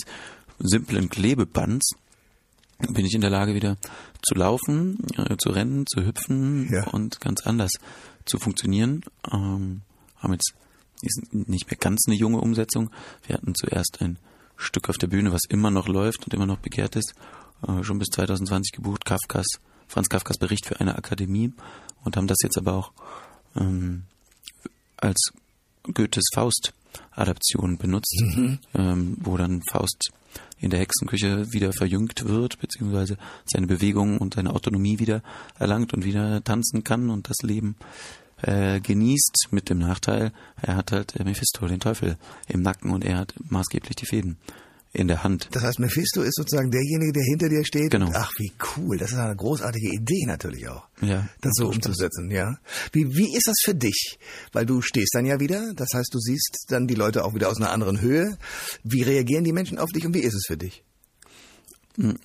[0.59, 1.91] simplen Klebebands
[2.79, 3.77] bin ich in der Lage wieder
[4.21, 6.87] zu laufen, äh, zu rennen, zu hüpfen ja.
[6.87, 7.71] und ganz anders
[8.25, 9.01] zu funktionieren.
[9.31, 9.81] Ähm,
[10.17, 10.53] haben jetzt
[11.01, 12.89] ist nicht mehr ganz eine junge Umsetzung.
[13.25, 14.17] Wir hatten zuerst ein
[14.55, 17.13] Stück auf der Bühne, was immer noch läuft und immer noch begehrt ist,
[17.67, 19.45] äh, schon bis 2020 gebucht, Kafkas,
[19.87, 21.53] Franz Kafkas Bericht für eine Akademie
[22.03, 22.91] und haben das jetzt aber auch
[23.55, 24.03] ähm,
[24.97, 25.31] als
[25.83, 26.73] Goethes Faust
[27.11, 28.59] Adaption benutzt, mhm.
[28.75, 30.11] ähm, wo dann Faust
[30.59, 35.21] in der Hexenküche wieder verjüngt wird, beziehungsweise seine Bewegung und seine Autonomie wieder
[35.59, 37.75] erlangt und wieder tanzen kann und das Leben
[38.41, 40.31] äh, genießt, mit dem Nachteil,
[40.61, 44.37] er hat halt äh, Mephisto, den Teufel, im Nacken und er hat maßgeblich die Fäden
[44.97, 45.49] in der Hand.
[45.51, 47.91] Das heißt, Mephisto ist sozusagen derjenige, der hinter dir steht.
[47.91, 48.11] Genau.
[48.13, 48.97] Ach, wie cool.
[48.97, 50.87] Das ist eine großartige Idee natürlich auch.
[51.01, 51.27] Ja.
[51.41, 52.57] Das so umzusetzen, ja.
[52.91, 54.17] Wie, wie ist das für dich?
[54.51, 55.73] Weil du stehst dann ja wieder.
[55.75, 58.37] Das heißt, du siehst dann die Leute auch wieder aus einer anderen Höhe.
[58.83, 60.83] Wie reagieren die Menschen auf dich und wie ist es für dich?
[61.97, 62.17] Hm.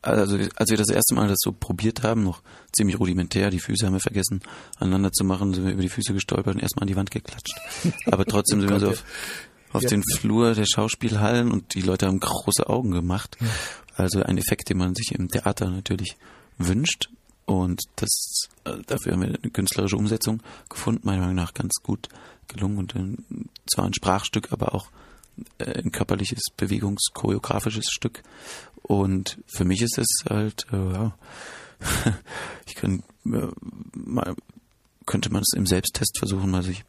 [0.00, 2.42] Also, als wir das erste Mal das so probiert haben, noch
[2.76, 4.42] ziemlich rudimentär, die Füße haben wir vergessen,
[4.76, 7.58] aneinander zu machen, sind wir über die Füße gestolpert und erstmal an die Wand geklatscht.
[8.06, 9.02] Aber trotzdem sind wir so auf,
[9.74, 9.88] auf ja.
[9.88, 13.36] den Flur der Schauspielhallen und die Leute haben große Augen gemacht.
[13.40, 13.48] Ja.
[13.96, 16.16] Also ein Effekt, den man sich im Theater natürlich
[16.58, 17.10] wünscht.
[17.44, 22.08] Und das, äh, dafür haben wir eine künstlerische Umsetzung gefunden, meiner Meinung nach ganz gut
[22.48, 24.88] gelungen und ein, zwar ein Sprachstück, aber auch
[25.58, 28.22] äh, ein körperliches, bewegungschoreografisches Stück.
[28.82, 31.14] Und für mich ist es halt, äh, ja,
[32.66, 33.48] ich kann, äh,
[33.92, 34.36] mal,
[35.04, 36.84] könnte man es im Selbsttest versuchen, mal sich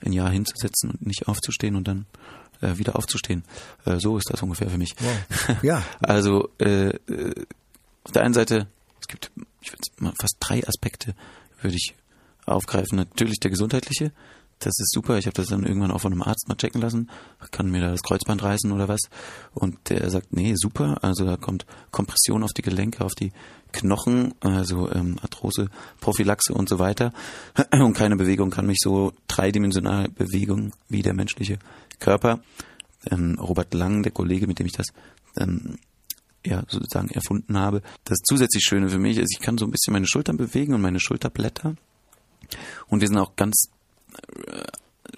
[0.00, 2.06] ein Jahr hinzusetzen und nicht aufzustehen und dann
[2.60, 3.44] äh, wieder aufzustehen.
[3.84, 4.94] Äh, so ist das ungefähr für mich.
[4.98, 5.56] Wow.
[5.62, 5.82] Ja.
[6.00, 7.46] also äh, äh,
[8.04, 8.66] auf der einen Seite,
[9.00, 9.30] es gibt
[9.60, 11.14] ich fast drei Aspekte
[11.60, 11.94] würde ich
[12.44, 12.96] aufgreifen.
[12.96, 14.12] Natürlich der gesundheitliche,
[14.58, 15.18] das ist super.
[15.18, 17.10] Ich habe das dann irgendwann auch von einem Arzt mal checken lassen.
[17.50, 19.00] Kann mir da das Kreuzband reißen oder was?
[19.52, 20.98] Und der sagt, nee, super.
[21.02, 23.32] Also da kommt Kompression auf die Gelenke, auf die
[23.72, 25.68] Knochen, also ähm, Arthrose,
[26.00, 27.12] Prophylaxe und so weiter.
[27.72, 31.58] Und keine Bewegung kann mich so dreidimensional bewegen wie der menschliche
[31.98, 32.40] Körper.
[33.10, 34.86] Ähm, Robert Lang, der Kollege, mit dem ich das
[35.36, 35.78] ähm,
[36.46, 37.82] ja, sozusagen erfunden habe.
[38.04, 40.80] Das zusätzlich Schöne für mich ist, ich kann so ein bisschen meine Schultern bewegen und
[40.80, 41.74] meine Schulterblätter.
[42.86, 43.68] Und wir sind auch ganz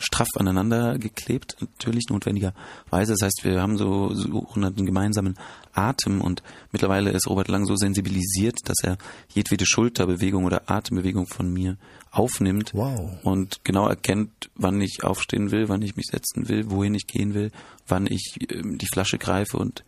[0.00, 3.12] straff aneinander geklebt, natürlich notwendigerweise.
[3.12, 5.38] Das heißt, wir haben so, so einen gemeinsamen
[5.72, 8.98] Atem und mittlerweile ist Robert Lang so sensibilisiert, dass er
[9.32, 11.78] jedwede Schulterbewegung oder Atembewegung von mir
[12.10, 13.18] aufnimmt Wow.
[13.24, 17.34] und genau erkennt, wann ich aufstehen will, wann ich mich setzen will, wohin ich gehen
[17.34, 17.50] will,
[17.86, 19.84] wann ich ähm, die Flasche greife und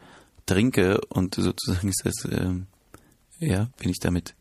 [0.47, 2.67] trinke und sozusagen ist das, ähm,
[3.39, 4.35] ja, bin ich damit,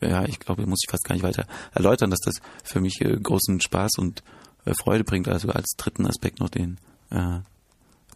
[0.00, 3.16] ja, ich glaube, muss ich fast gar nicht weiter erläutern, dass das für mich äh,
[3.16, 4.22] großen Spaß und
[4.64, 6.78] äh, Freude bringt, also als dritten Aspekt noch den,
[7.10, 7.40] äh,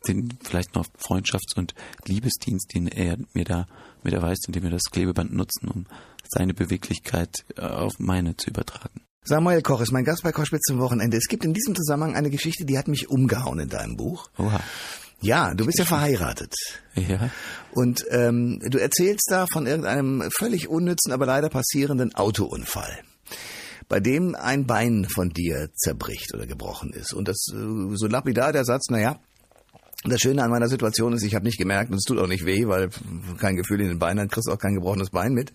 [0.06, 1.74] den vielleicht noch Freundschafts- und
[2.06, 3.66] Liebesdienst, den er mir da
[4.02, 5.86] mit erweist, indem wir das Klebeband nutzen, um
[6.28, 9.00] seine Beweglichkeit äh, auf meine zu übertragen.
[9.22, 11.18] Samuel Koch ist mein Gast bei Koschwitz zum Wochenende.
[11.18, 14.30] Es gibt in diesem Zusammenhang eine Geschichte, die hat mich umgehauen in deinem Buch.
[14.38, 14.60] Oha.
[15.22, 16.54] Ja, du bist ja verheiratet.
[16.94, 17.30] Ja.
[17.72, 23.02] Und ähm, du erzählst da von irgendeinem völlig unnützen, aber leider passierenden Autounfall,
[23.88, 27.12] bei dem ein Bein von dir zerbricht oder gebrochen ist.
[27.12, 29.20] Und das äh, so lapidar der Satz, naja,
[30.04, 32.46] das Schöne an meiner Situation ist, ich habe nicht gemerkt und es tut auch nicht
[32.46, 32.88] weh, weil
[33.38, 35.52] kein Gefühl in den Beinen, dann kriegst du auch kein gebrochenes Bein mit.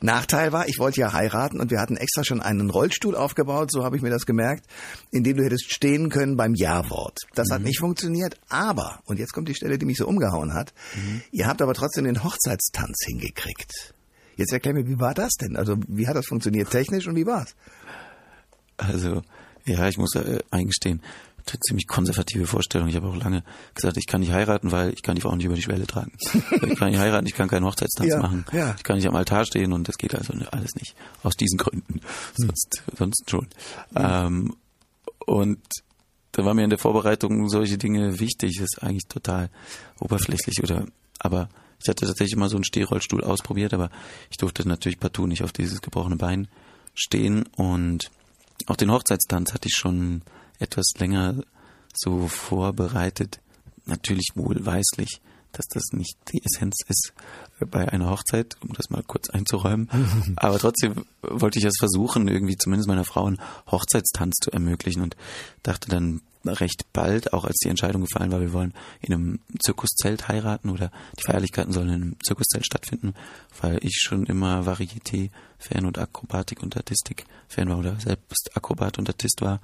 [0.00, 3.84] Nachteil war, ich wollte ja heiraten und wir hatten extra schon einen Rollstuhl aufgebaut, so
[3.84, 4.66] habe ich mir das gemerkt,
[5.12, 7.18] in dem du hättest stehen können beim Ja-Wort.
[7.34, 10.74] Das hat nicht funktioniert, aber, und jetzt kommt die Stelle, die mich so umgehauen hat,
[11.30, 13.94] ihr habt aber trotzdem den Hochzeitstanz hingekriegt.
[14.36, 15.54] Jetzt erklär mir, wie war das denn?
[15.56, 17.54] Also wie hat das funktioniert technisch und wie war's?
[18.78, 19.22] Also,
[19.66, 21.02] ja, ich muss äh, eingestehen,
[21.58, 22.88] ziemlich konservative Vorstellung.
[22.88, 23.42] Ich habe auch lange
[23.74, 26.12] gesagt, ich kann nicht heiraten, weil ich kann die Frau nicht über die Schwelle tragen.
[26.22, 28.44] ich kann nicht heiraten, ich kann keinen Hochzeitstanz Ja, machen.
[28.52, 28.74] ja.
[28.76, 30.94] Ich kann nicht am Altar stehen und das geht also alles nicht.
[31.22, 32.00] Aus diesen Gründen.
[32.36, 33.48] Sonst, sonst schon.
[33.96, 34.54] Ähm,
[35.26, 35.60] und
[36.32, 38.56] da war mir in der Vorbereitung solche Dinge wichtig.
[38.58, 39.50] Das ist eigentlich total
[39.98, 40.86] oberflächlich oder,
[41.18, 41.48] aber
[41.82, 43.90] ich hatte tatsächlich mal so einen Stehrollstuhl ausprobiert, aber
[44.30, 46.48] ich durfte natürlich partout nicht auf dieses gebrochene Bein
[46.94, 48.10] stehen und
[48.66, 50.22] auch den Hochzeitstanz hatte ich schon
[50.60, 51.34] etwas länger
[51.94, 53.40] so vorbereitet.
[53.86, 55.20] Natürlich wohlweislich,
[55.52, 57.12] dass das nicht die Essenz ist
[57.70, 59.88] bei einer Hochzeit, um das mal kurz einzuräumen.
[60.36, 65.16] Aber trotzdem wollte ich es versuchen, irgendwie zumindest meiner Frau einen Hochzeitstanz zu ermöglichen und
[65.62, 70.28] dachte dann recht bald, auch als die Entscheidung gefallen war, wir wollen in einem Zirkuszelt
[70.28, 73.14] heiraten oder die Feierlichkeiten sollen in einem Zirkuszelt stattfinden,
[73.60, 79.42] weil ich schon immer Varieté-Fan und Akrobatik und Artistik-Fan war oder selbst Akrobat und Artist
[79.42, 79.60] war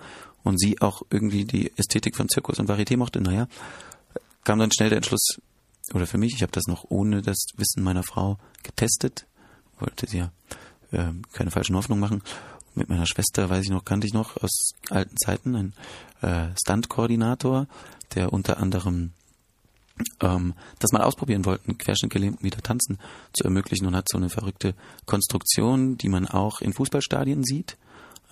[0.47, 3.21] und sie auch irgendwie die Ästhetik von Zirkus und Varieté mochte.
[3.21, 3.49] Naja,
[4.45, 5.41] kam dann schnell der Entschluss,
[5.93, 9.27] oder für mich, ich habe das noch ohne das Wissen meiner Frau getestet,
[9.81, 10.33] wollte sie ja
[10.93, 12.23] äh, keine falschen Hoffnungen machen.
[12.77, 15.75] Mit meiner Schwester, weiß ich noch, kannte ich noch aus alten Zeiten einen
[16.21, 17.67] äh, Stunt-Koordinator,
[18.15, 19.15] der unter anderem
[20.21, 22.99] ähm, das mal ausprobieren wollten, Querschnittgelähmten wieder tanzen
[23.33, 24.75] zu ermöglichen und hat so eine verrückte
[25.07, 27.77] Konstruktion, die man auch in Fußballstadien sieht.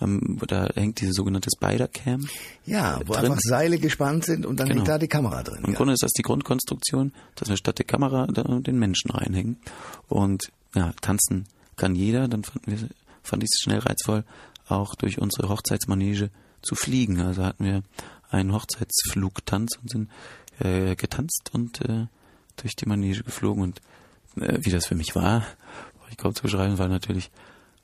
[0.01, 2.27] Ähm, da hängt diese sogenannte Spider-Cam.
[2.65, 3.25] Ja, wo drin.
[3.25, 4.79] einfach Seile gespannt sind und dann Genau.
[4.79, 5.63] hängt da die Kamera drin.
[5.63, 5.77] Im ja.
[5.77, 9.57] Grunde ist das die Grundkonstruktion, dass wir statt der Kamera den Menschen reinhängen.
[10.09, 11.45] Und ja, tanzen
[11.77, 12.27] kann jeder.
[12.27, 12.89] Dann fanden wir,
[13.23, 14.23] fand ich es schnell reizvoll,
[14.67, 16.29] auch durch unsere Hochzeitsmanege
[16.61, 17.21] zu fliegen.
[17.21, 17.83] Also hatten wir
[18.29, 20.09] einen Hochzeitsflugtanz und sind
[20.59, 22.07] äh, getanzt und äh,
[22.57, 23.63] durch die Manege geflogen.
[23.63, 23.81] Und
[24.41, 25.45] äh, wie das für mich war,
[26.15, 27.29] ich kaum zu beschreiben, war natürlich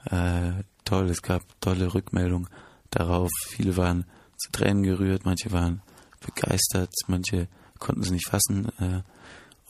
[0.06, 1.10] äh, toll.
[1.10, 2.50] Es gab tolle Rückmeldungen
[2.90, 3.30] darauf.
[3.48, 4.06] Viele waren
[4.38, 5.82] zu Tränen gerührt, manche waren
[6.20, 7.48] begeistert, manche
[7.80, 8.70] konnten es nicht fassen.
[8.80, 9.02] Äh,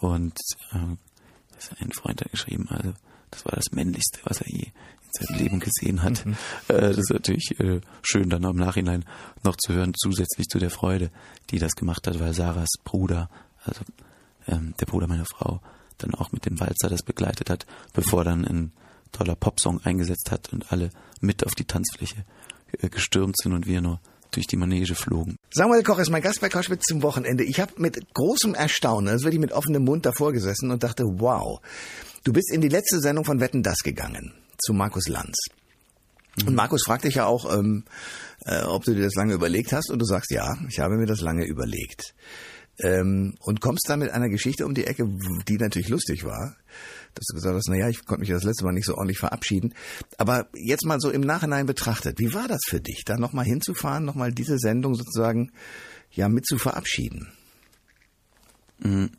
[0.05, 0.33] und
[0.71, 0.95] äh,
[1.55, 2.93] das hat ein Freund hat geschrieben, also
[3.29, 6.25] das war das Männlichste, was er je in seinem Leben gesehen hat.
[6.67, 9.05] Äh, das ist natürlich äh, schön, dann im Nachhinein
[9.43, 11.11] noch zu hören, zusätzlich zu der Freude,
[11.49, 13.29] die das gemacht hat, weil Sarahs Bruder,
[13.63, 13.81] also
[14.47, 15.61] ähm, der Bruder meiner Frau,
[15.97, 18.71] dann auch mit dem Walzer das begleitet hat, bevor dann ein
[19.11, 22.25] toller Popsong eingesetzt hat und alle mit auf die Tanzfläche
[22.79, 23.99] äh, gestürmt sind und wir nur
[24.31, 25.37] durch die Manege flogen.
[25.53, 27.43] Samuel Koch ist mein Gast bei Koschwitz zum Wochenende.
[27.43, 31.59] Ich habe mit großem Erstaunen, also wirklich mit offenem Mund davor gesessen und dachte, wow,
[32.23, 35.35] du bist in die letzte Sendung von Wetten das gegangen, zu Markus Lanz.
[36.45, 37.83] Und Markus fragt dich ja auch, ähm,
[38.45, 41.05] äh, ob du dir das lange überlegt hast und du sagst, ja, ich habe mir
[41.05, 42.15] das lange überlegt.
[42.83, 45.07] Ähm, und kommst dann mit einer Geschichte um die Ecke,
[45.47, 46.55] die natürlich lustig war,
[47.13, 49.73] dass du gesagt hast, naja, ich konnte mich das letzte Mal nicht so ordentlich verabschieden.
[50.17, 54.03] Aber jetzt mal so im Nachhinein betrachtet, wie war das für dich, da nochmal hinzufahren,
[54.03, 55.51] nochmal diese Sendung sozusagen
[56.11, 57.31] ja mit zu verabschieden?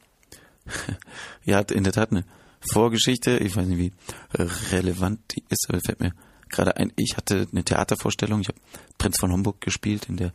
[1.45, 2.25] Ja, hat in der Tat eine
[2.61, 3.39] Vorgeschichte.
[3.39, 3.93] Ich weiß nicht, wie
[4.71, 6.13] relevant die ist, aber fällt mir
[6.49, 6.93] gerade ein.
[6.97, 8.41] Ich hatte eine Theatervorstellung.
[8.41, 8.61] Ich habe
[8.99, 10.33] Prinz von Homburg gespielt in der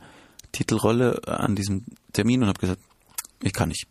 [0.52, 2.82] Titelrolle an diesem Termin und habe gesagt,
[3.42, 3.86] ich kann nicht.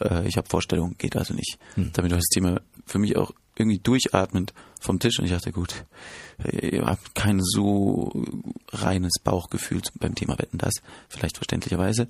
[0.00, 1.58] Äh, Ich habe Vorstellung, geht also nicht.
[1.76, 5.84] Damit war das Thema für mich auch irgendwie durchatmend vom Tisch und ich dachte, gut,
[6.44, 8.12] ich habe kein so
[8.70, 10.74] reines Bauchgefühl beim Thema Wetten das,
[11.08, 12.08] vielleicht verständlicherweise.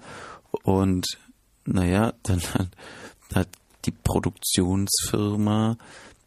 [0.63, 1.07] Und
[1.65, 2.43] naja, dann
[3.35, 3.49] hat
[3.87, 5.79] die Produktionsfirma,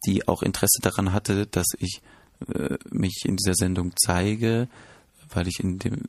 [0.05, 2.01] die auch Interesse daran hatte, dass ich
[2.53, 4.67] äh, mich in dieser Sendung zeige,
[5.29, 6.01] weil ich in dem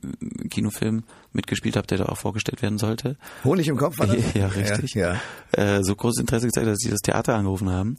[0.49, 3.17] Kinofilm mitgespielt habe, der da auch vorgestellt werden sollte.
[3.43, 4.17] Honig im Kopf war das?
[4.33, 4.93] Ja, richtig.
[4.93, 5.19] Ja,
[5.51, 7.97] Äh, so großes Interesse gezeigt, dass sie das Theater angerufen haben,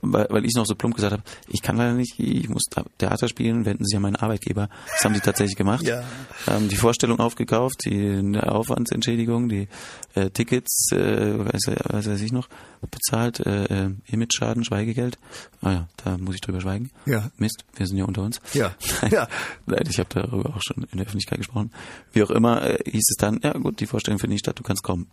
[0.00, 2.64] weil, weil ich noch so plump gesagt habe, ich kann leider nicht, ich muss
[2.98, 4.68] Theater spielen, wenden Sie an meinen Arbeitgeber.
[4.92, 5.84] Das haben sie tatsächlich gemacht.
[5.84, 6.02] Ja.
[6.46, 9.68] Haben die Vorstellung aufgekauft, die Aufwandsentschädigung, die
[10.14, 12.48] äh, Tickets, äh, weiß, weiß weiß ich noch,
[12.90, 15.18] bezahlt, äh, Image-Schaden, Schweigegeld.
[15.62, 16.90] Ah ja, da muss ich drüber schweigen.
[17.04, 17.30] Ja.
[17.38, 18.40] Mist, wir sind ja unter uns.
[18.52, 18.74] Ja.
[19.02, 19.28] Nein, Ja.
[19.66, 21.70] Nein, ich habe darüber auch schon in der Öffentlichkeit gesprochen.
[22.12, 24.82] Wie auch immer, hieß es dann, ja gut, die Vorstellung findet nicht statt, du kannst
[24.82, 25.08] kommen.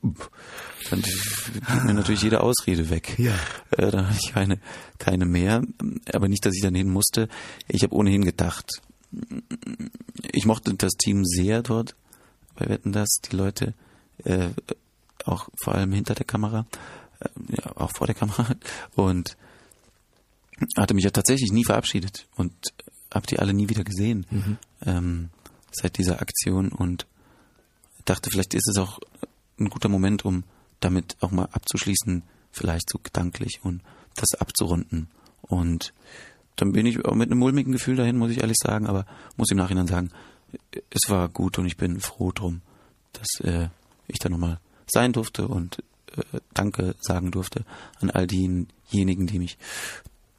[0.89, 3.17] Dann ging mir natürlich jede Ausrede weg.
[3.17, 3.35] Ja.
[3.71, 4.59] Äh, dann hatte ich keine,
[4.97, 5.63] keine mehr.
[6.11, 7.29] Aber nicht, dass ich dann hin musste.
[7.67, 8.81] Ich habe ohnehin gedacht,
[10.31, 11.95] ich mochte das Team sehr dort
[12.55, 13.73] bei Wetten das, die Leute,
[14.23, 14.49] äh,
[15.25, 16.65] auch vor allem hinter der Kamera,
[17.19, 18.47] äh, ja, auch vor der Kamera
[18.95, 19.37] und
[20.77, 22.53] hatte mich ja tatsächlich nie verabschiedet und
[23.13, 24.25] habe die alle nie wieder gesehen
[24.85, 25.29] ähm,
[25.71, 27.05] seit dieser Aktion und
[28.05, 28.99] dachte, vielleicht ist es auch
[29.59, 30.43] ein guter Moment, um
[30.79, 33.81] damit auch mal abzuschließen, vielleicht so gedanklich und
[34.15, 35.07] das abzurunden.
[35.41, 35.93] Und
[36.55, 39.05] dann bin ich auch mit einem mulmigen Gefühl dahin, muss ich ehrlich sagen, aber
[39.37, 40.11] muss im Nachhinein sagen,
[40.89, 42.61] es war gut und ich bin froh drum,
[43.13, 43.69] dass äh,
[44.07, 44.59] ich da nochmal
[44.91, 45.79] sein durfte und
[46.15, 47.65] äh, Danke sagen durfte
[47.99, 49.57] an all diejenigen, die mich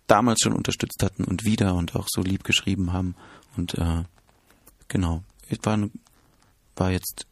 [0.07, 3.17] damals schon unterstützt hatten und wieder und auch so lieb geschrieben haben.
[3.57, 4.05] Und äh,
[4.89, 5.79] genau, es war,
[6.77, 7.27] war jetzt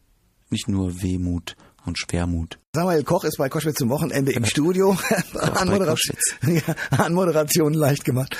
[0.53, 2.59] nicht nur Wehmut und Schwermut.
[2.73, 4.97] Samuel Koch ist bei Koschwitz zum Wochenende im Studio.
[5.33, 8.37] an, Moderation, ja, an Moderation leicht gemacht.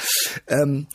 [0.48, 0.88] Ähm,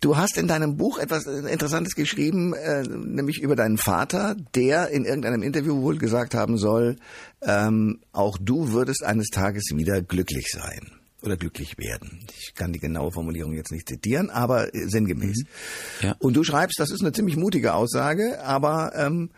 [0.00, 5.04] du hast in deinem Buch etwas Interessantes geschrieben, äh, nämlich über deinen Vater, der in
[5.04, 6.96] irgendeinem Interview wohl gesagt haben soll,
[7.42, 10.90] ähm, auch du würdest eines Tages wieder glücklich sein
[11.22, 12.26] oder glücklich werden.
[12.38, 15.44] Ich kann die genaue Formulierung jetzt nicht zitieren, aber äh, sinngemäß.
[16.02, 16.16] Ja.
[16.18, 19.30] Und du schreibst, das ist eine ziemlich mutige Aussage, aber ähm,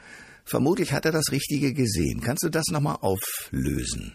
[0.49, 2.21] vermutlich hat er das Richtige gesehen.
[2.21, 4.15] Kannst du das nochmal auflösen?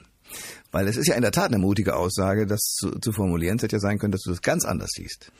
[0.71, 3.57] Weil es ist ja in der Tat eine mutige Aussage, das zu, zu formulieren.
[3.57, 5.31] Es hätte ja sein können, dass du das ganz anders siehst.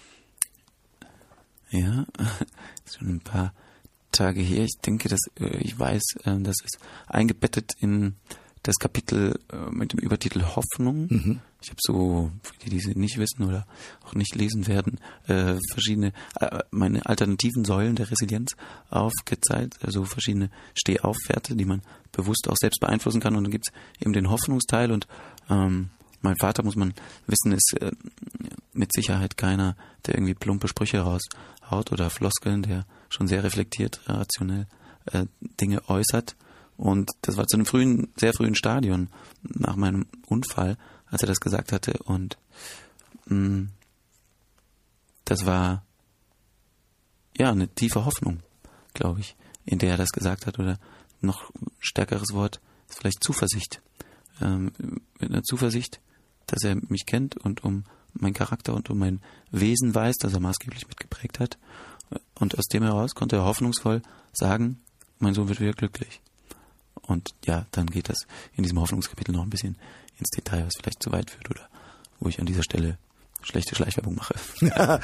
[1.72, 2.06] Ja,
[2.98, 3.54] schon ein paar
[4.12, 4.64] Tage her.
[4.64, 6.78] Ich denke, dass äh, ich weiß, äh, das ist
[7.08, 8.16] eingebettet in
[8.64, 11.08] das Kapitel äh, mit dem Übertitel Hoffnung.
[11.62, 13.66] Ich habe so, für die, die sie nicht wissen oder
[14.06, 18.56] auch nicht lesen werden, äh, verschiedene, äh, meine alternativen Säulen der Resilienz
[18.90, 23.36] aufgezeigt, also verschiedene Stehaufwerte, die man bewusst auch selbst beeinflussen kann.
[23.36, 25.08] Und dann gibt's eben den Hoffnungsteil und
[25.50, 25.90] ähm,
[26.22, 26.94] mein Vater, muss man
[27.28, 27.92] wissen, ist äh,
[28.72, 34.68] mit Sicherheit keiner, der irgendwie plumpe Sprüche raushaut oder Floskeln, der schon sehr reflektiert, rationell
[35.12, 35.26] äh,
[35.60, 36.36] Dinge äußert.
[36.78, 39.10] Und das war zu einem frühen, sehr frühen Stadion
[39.44, 41.94] nach meinem Unfall, als er das gesagt hatte.
[42.04, 42.38] Und
[43.26, 43.68] mh,
[45.26, 45.86] das war
[47.38, 48.42] ja eine tiefe Hoffnung,
[48.94, 50.60] glaube ich, in der er das gesagt hat.
[50.60, 50.80] Oder
[51.22, 52.60] noch stärkeres Wort
[52.90, 53.82] ist vielleicht Zuversicht.
[54.42, 54.72] Ähm,
[55.20, 56.02] mit einer Zuversicht,
[56.48, 60.40] dass er mich kennt und um meinen Charakter und um mein Wesen weiß, das er
[60.40, 61.58] maßgeblich mitgeprägt hat.
[62.36, 64.02] Und aus dem heraus konnte er hoffnungsvoll
[64.34, 64.82] sagen,
[65.20, 66.22] mein Sohn wird wieder glücklich.
[67.08, 68.20] Und ja, dann geht das
[68.56, 69.76] in diesem Hoffnungskapitel noch ein bisschen
[70.20, 71.68] ins Detail, was vielleicht zu weit führt oder
[72.20, 72.98] wo ich an dieser Stelle
[73.46, 74.36] schlechte Schleichwerbung mache.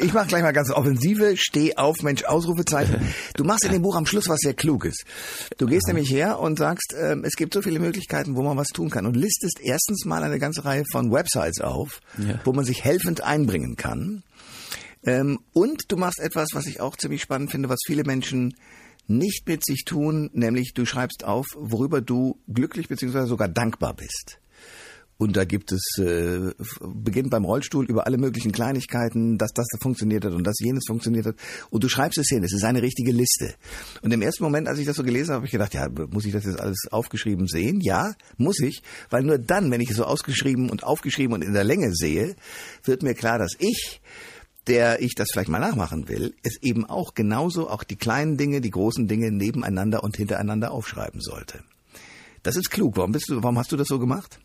[0.00, 3.12] ich mache gleich mal ganz offensive, steh auf, Mensch, Ausrufezeichen.
[3.34, 4.98] Du machst in dem Buch am Schluss was sehr Kluges.
[5.58, 8.68] Du gehst nämlich her und sagst, ähm, es gibt so viele Möglichkeiten, wo man was
[8.68, 12.38] tun kann und listest erstens mal eine ganze Reihe von Websites auf, Ja.
[12.44, 14.22] wo man sich helfend einbringen kann.
[15.04, 18.54] Ähm, und du machst etwas, was ich auch ziemlich spannend finde, was viele Menschen
[19.06, 23.26] nicht mit sich tun, nämlich du schreibst auf, worüber du glücklich bzw.
[23.26, 24.38] sogar dankbar bist.
[25.22, 26.50] Und da gibt es, äh,
[26.84, 31.26] beginnt beim Rollstuhl über alle möglichen Kleinigkeiten, dass das funktioniert hat und dass jenes funktioniert
[31.26, 31.36] hat.
[31.70, 33.54] Und du schreibst es hin, es ist eine richtige Liste.
[34.00, 36.24] Und im ersten Moment, als ich das so gelesen habe, habe ich gedacht, ja, muss
[36.24, 37.80] ich das jetzt alles aufgeschrieben sehen?
[37.80, 41.52] Ja, muss ich, weil nur dann, wenn ich es so ausgeschrieben und aufgeschrieben und in
[41.52, 42.34] der Länge sehe,
[42.82, 44.00] wird mir klar, dass ich
[44.66, 48.60] der ich das vielleicht mal nachmachen will, es eben auch genauso auch die kleinen Dinge,
[48.60, 51.64] die großen Dinge nebeneinander und hintereinander aufschreiben sollte.
[52.42, 52.96] Das ist klug.
[52.96, 54.38] Warum bist du, warum hast du das so gemacht?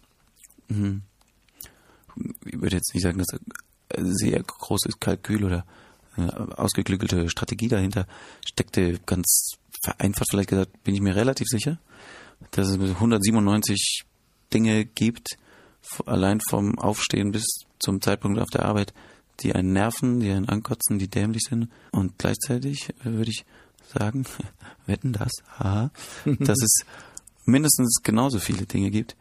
[0.70, 3.40] Ich würde jetzt nicht sagen, dass
[3.96, 5.66] ein sehr großes Kalkül oder
[6.16, 8.08] eine ausgeklügelte Strategie dahinter
[8.46, 9.00] steckte.
[9.06, 9.52] Ganz
[9.84, 11.80] vereinfacht vielleicht gesagt, bin ich mir relativ sicher,
[12.52, 14.04] dass es 197
[14.54, 15.38] Dinge gibt,
[16.06, 17.46] allein vom Aufstehen bis
[17.80, 18.94] zum Zeitpunkt auf der Arbeit,
[19.42, 21.70] die einen nerven, die einen ankotzen, die dämlich sind.
[21.92, 23.46] Und gleichzeitig äh, würde ich
[23.94, 24.26] sagen,
[24.86, 25.92] wetten das, haha,
[26.40, 26.86] dass es
[27.46, 29.16] mindestens genauso viele Dinge gibt,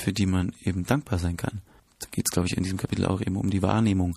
[0.00, 1.60] für die man eben dankbar sein kann.
[1.98, 4.16] Da geht es, glaube ich, in diesem Kapitel auch eben um die Wahrnehmung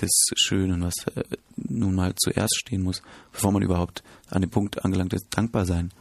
[0.00, 1.24] des Schönen, was äh,
[1.56, 3.02] nun mal zuerst stehen muss,
[3.32, 5.92] bevor man überhaupt an den Punkt angelangt ist, dankbar sein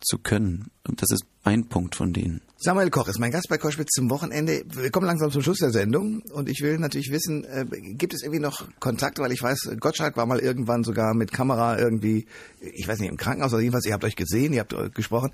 [0.00, 0.70] zu können.
[0.86, 2.42] Und das ist ein Punkt von denen.
[2.58, 4.64] Samuel Koch ist mein Gast bei Koschwitz zum Wochenende.
[4.74, 8.22] Wir kommen langsam zum Schluss der Sendung und ich will natürlich wissen, äh, gibt es
[8.22, 12.26] irgendwie noch Kontakt, weil ich weiß, Gottschalk war mal irgendwann sogar mit Kamera irgendwie,
[12.60, 15.32] ich weiß nicht, im Krankenhaus oder jedenfalls, ihr habt euch gesehen, ihr habt äh, gesprochen.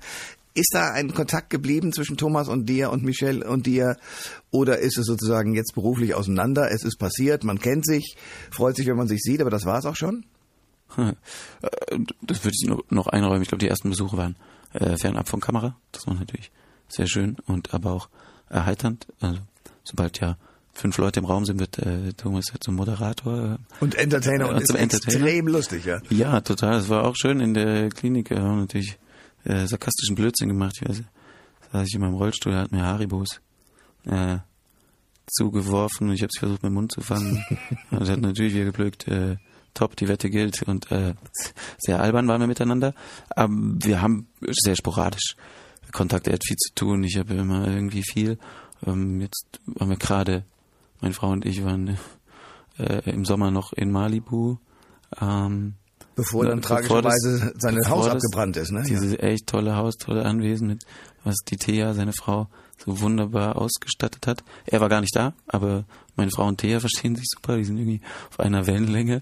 [0.55, 3.97] Ist da ein Kontakt geblieben zwischen Thomas und dir und Michelle und dir?
[4.51, 6.69] Oder ist es sozusagen jetzt beruflich auseinander?
[6.71, 8.15] Es ist passiert, man kennt sich,
[8.51, 10.25] freut sich, wenn man sich sieht, aber das war es auch schon?
[12.21, 13.41] Das würde ich noch einräumen.
[13.41, 14.35] Ich glaube, die ersten Besuche waren
[14.73, 15.75] äh, fernab von Kamera.
[15.91, 16.51] Das war natürlich
[16.87, 18.09] sehr schön und aber auch
[18.49, 19.07] erheiternd.
[19.19, 19.39] Also
[19.83, 20.37] sobald ja
[20.73, 23.53] fünf Leute im Raum sind, wird äh, Thomas ja zum Moderator.
[23.53, 25.25] Äh, und Entertainer und, und ist Entertainer.
[25.25, 26.01] extrem lustig, ja.
[26.09, 26.77] Ja, total.
[26.77, 28.29] Es war auch schön in der Klinik.
[28.29, 28.97] Wir haben natürlich
[29.45, 30.77] äh, sarkastischen Blödsinn gemacht.
[30.81, 31.03] Ich weiß,
[31.71, 33.41] saß ich in meinem Rollstuhl, hat mir Haribos
[34.05, 34.37] äh,
[35.27, 37.43] zugeworfen und ich habe es versucht, mit dem Mund zu fangen.
[37.91, 39.37] und er hat natürlich wieder geblökt, äh,
[39.73, 41.13] top, die Wette gilt und äh,
[41.77, 42.93] sehr albern waren wir miteinander.
[43.29, 45.35] Aber wir haben sehr sporadisch
[45.93, 48.37] Kontakt, er hat viel zu tun, ich habe immer irgendwie viel.
[48.85, 50.43] Ähm, jetzt waren wir gerade,
[50.99, 51.97] meine Frau und ich waren
[52.77, 54.57] äh, im Sommer noch in Malibu.
[55.21, 55.75] Ähm,
[56.15, 58.83] Bevor dann tragischerweise sein Haus abgebrannt ist, ne?
[58.83, 59.19] Dieses ja.
[59.19, 60.83] echt tolle Haus, tolle Anwesen mit,
[61.23, 62.47] was die Thea, seine Frau,
[62.77, 64.43] so wunderbar ausgestattet hat.
[64.65, 67.57] Er war gar nicht da, aber meine Frau und Thea verstehen sich super.
[67.57, 69.21] Die sind irgendwie auf einer Wellenlänge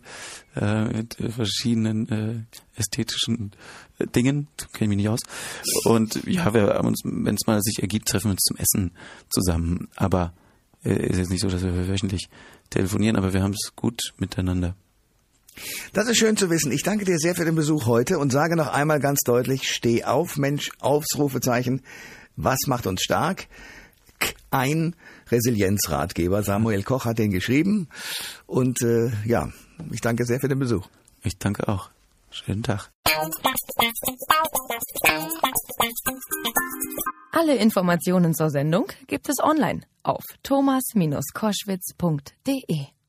[0.56, 3.52] äh, mit äh, verschiedenen äh, ästhetischen
[4.00, 4.48] äh, Dingen.
[4.74, 5.22] Kenne ich mich nicht aus.
[5.86, 8.92] Und ja, wir haben uns, wenn es mal sich ergibt, treffen wir uns zum Essen
[9.30, 9.90] zusammen.
[9.96, 10.34] Aber
[10.84, 12.30] äh, ist jetzt nicht so, dass wir wöchentlich
[12.70, 14.76] telefonieren, aber wir haben es gut miteinander.
[15.94, 16.72] Das ist schön zu wissen.
[16.72, 20.06] Ich danke dir sehr für den Besuch heute und sage noch einmal ganz deutlich, steh
[20.06, 21.82] auf, Mensch, aufs Rufezeichen.
[22.36, 23.48] Was macht uns stark?
[24.52, 24.96] Ein
[25.30, 26.44] Resilienzratgeber.
[26.44, 27.88] Samuel Koch hat den geschrieben.
[28.46, 29.50] Und äh, ja,
[29.92, 30.88] ich danke sehr für den Besuch.
[31.24, 31.90] Ich danke auch.
[32.30, 32.92] Schönen Tag.
[37.32, 43.01] Alle Informationen zur Sendung gibt es online auf thomas-koschwitz.de.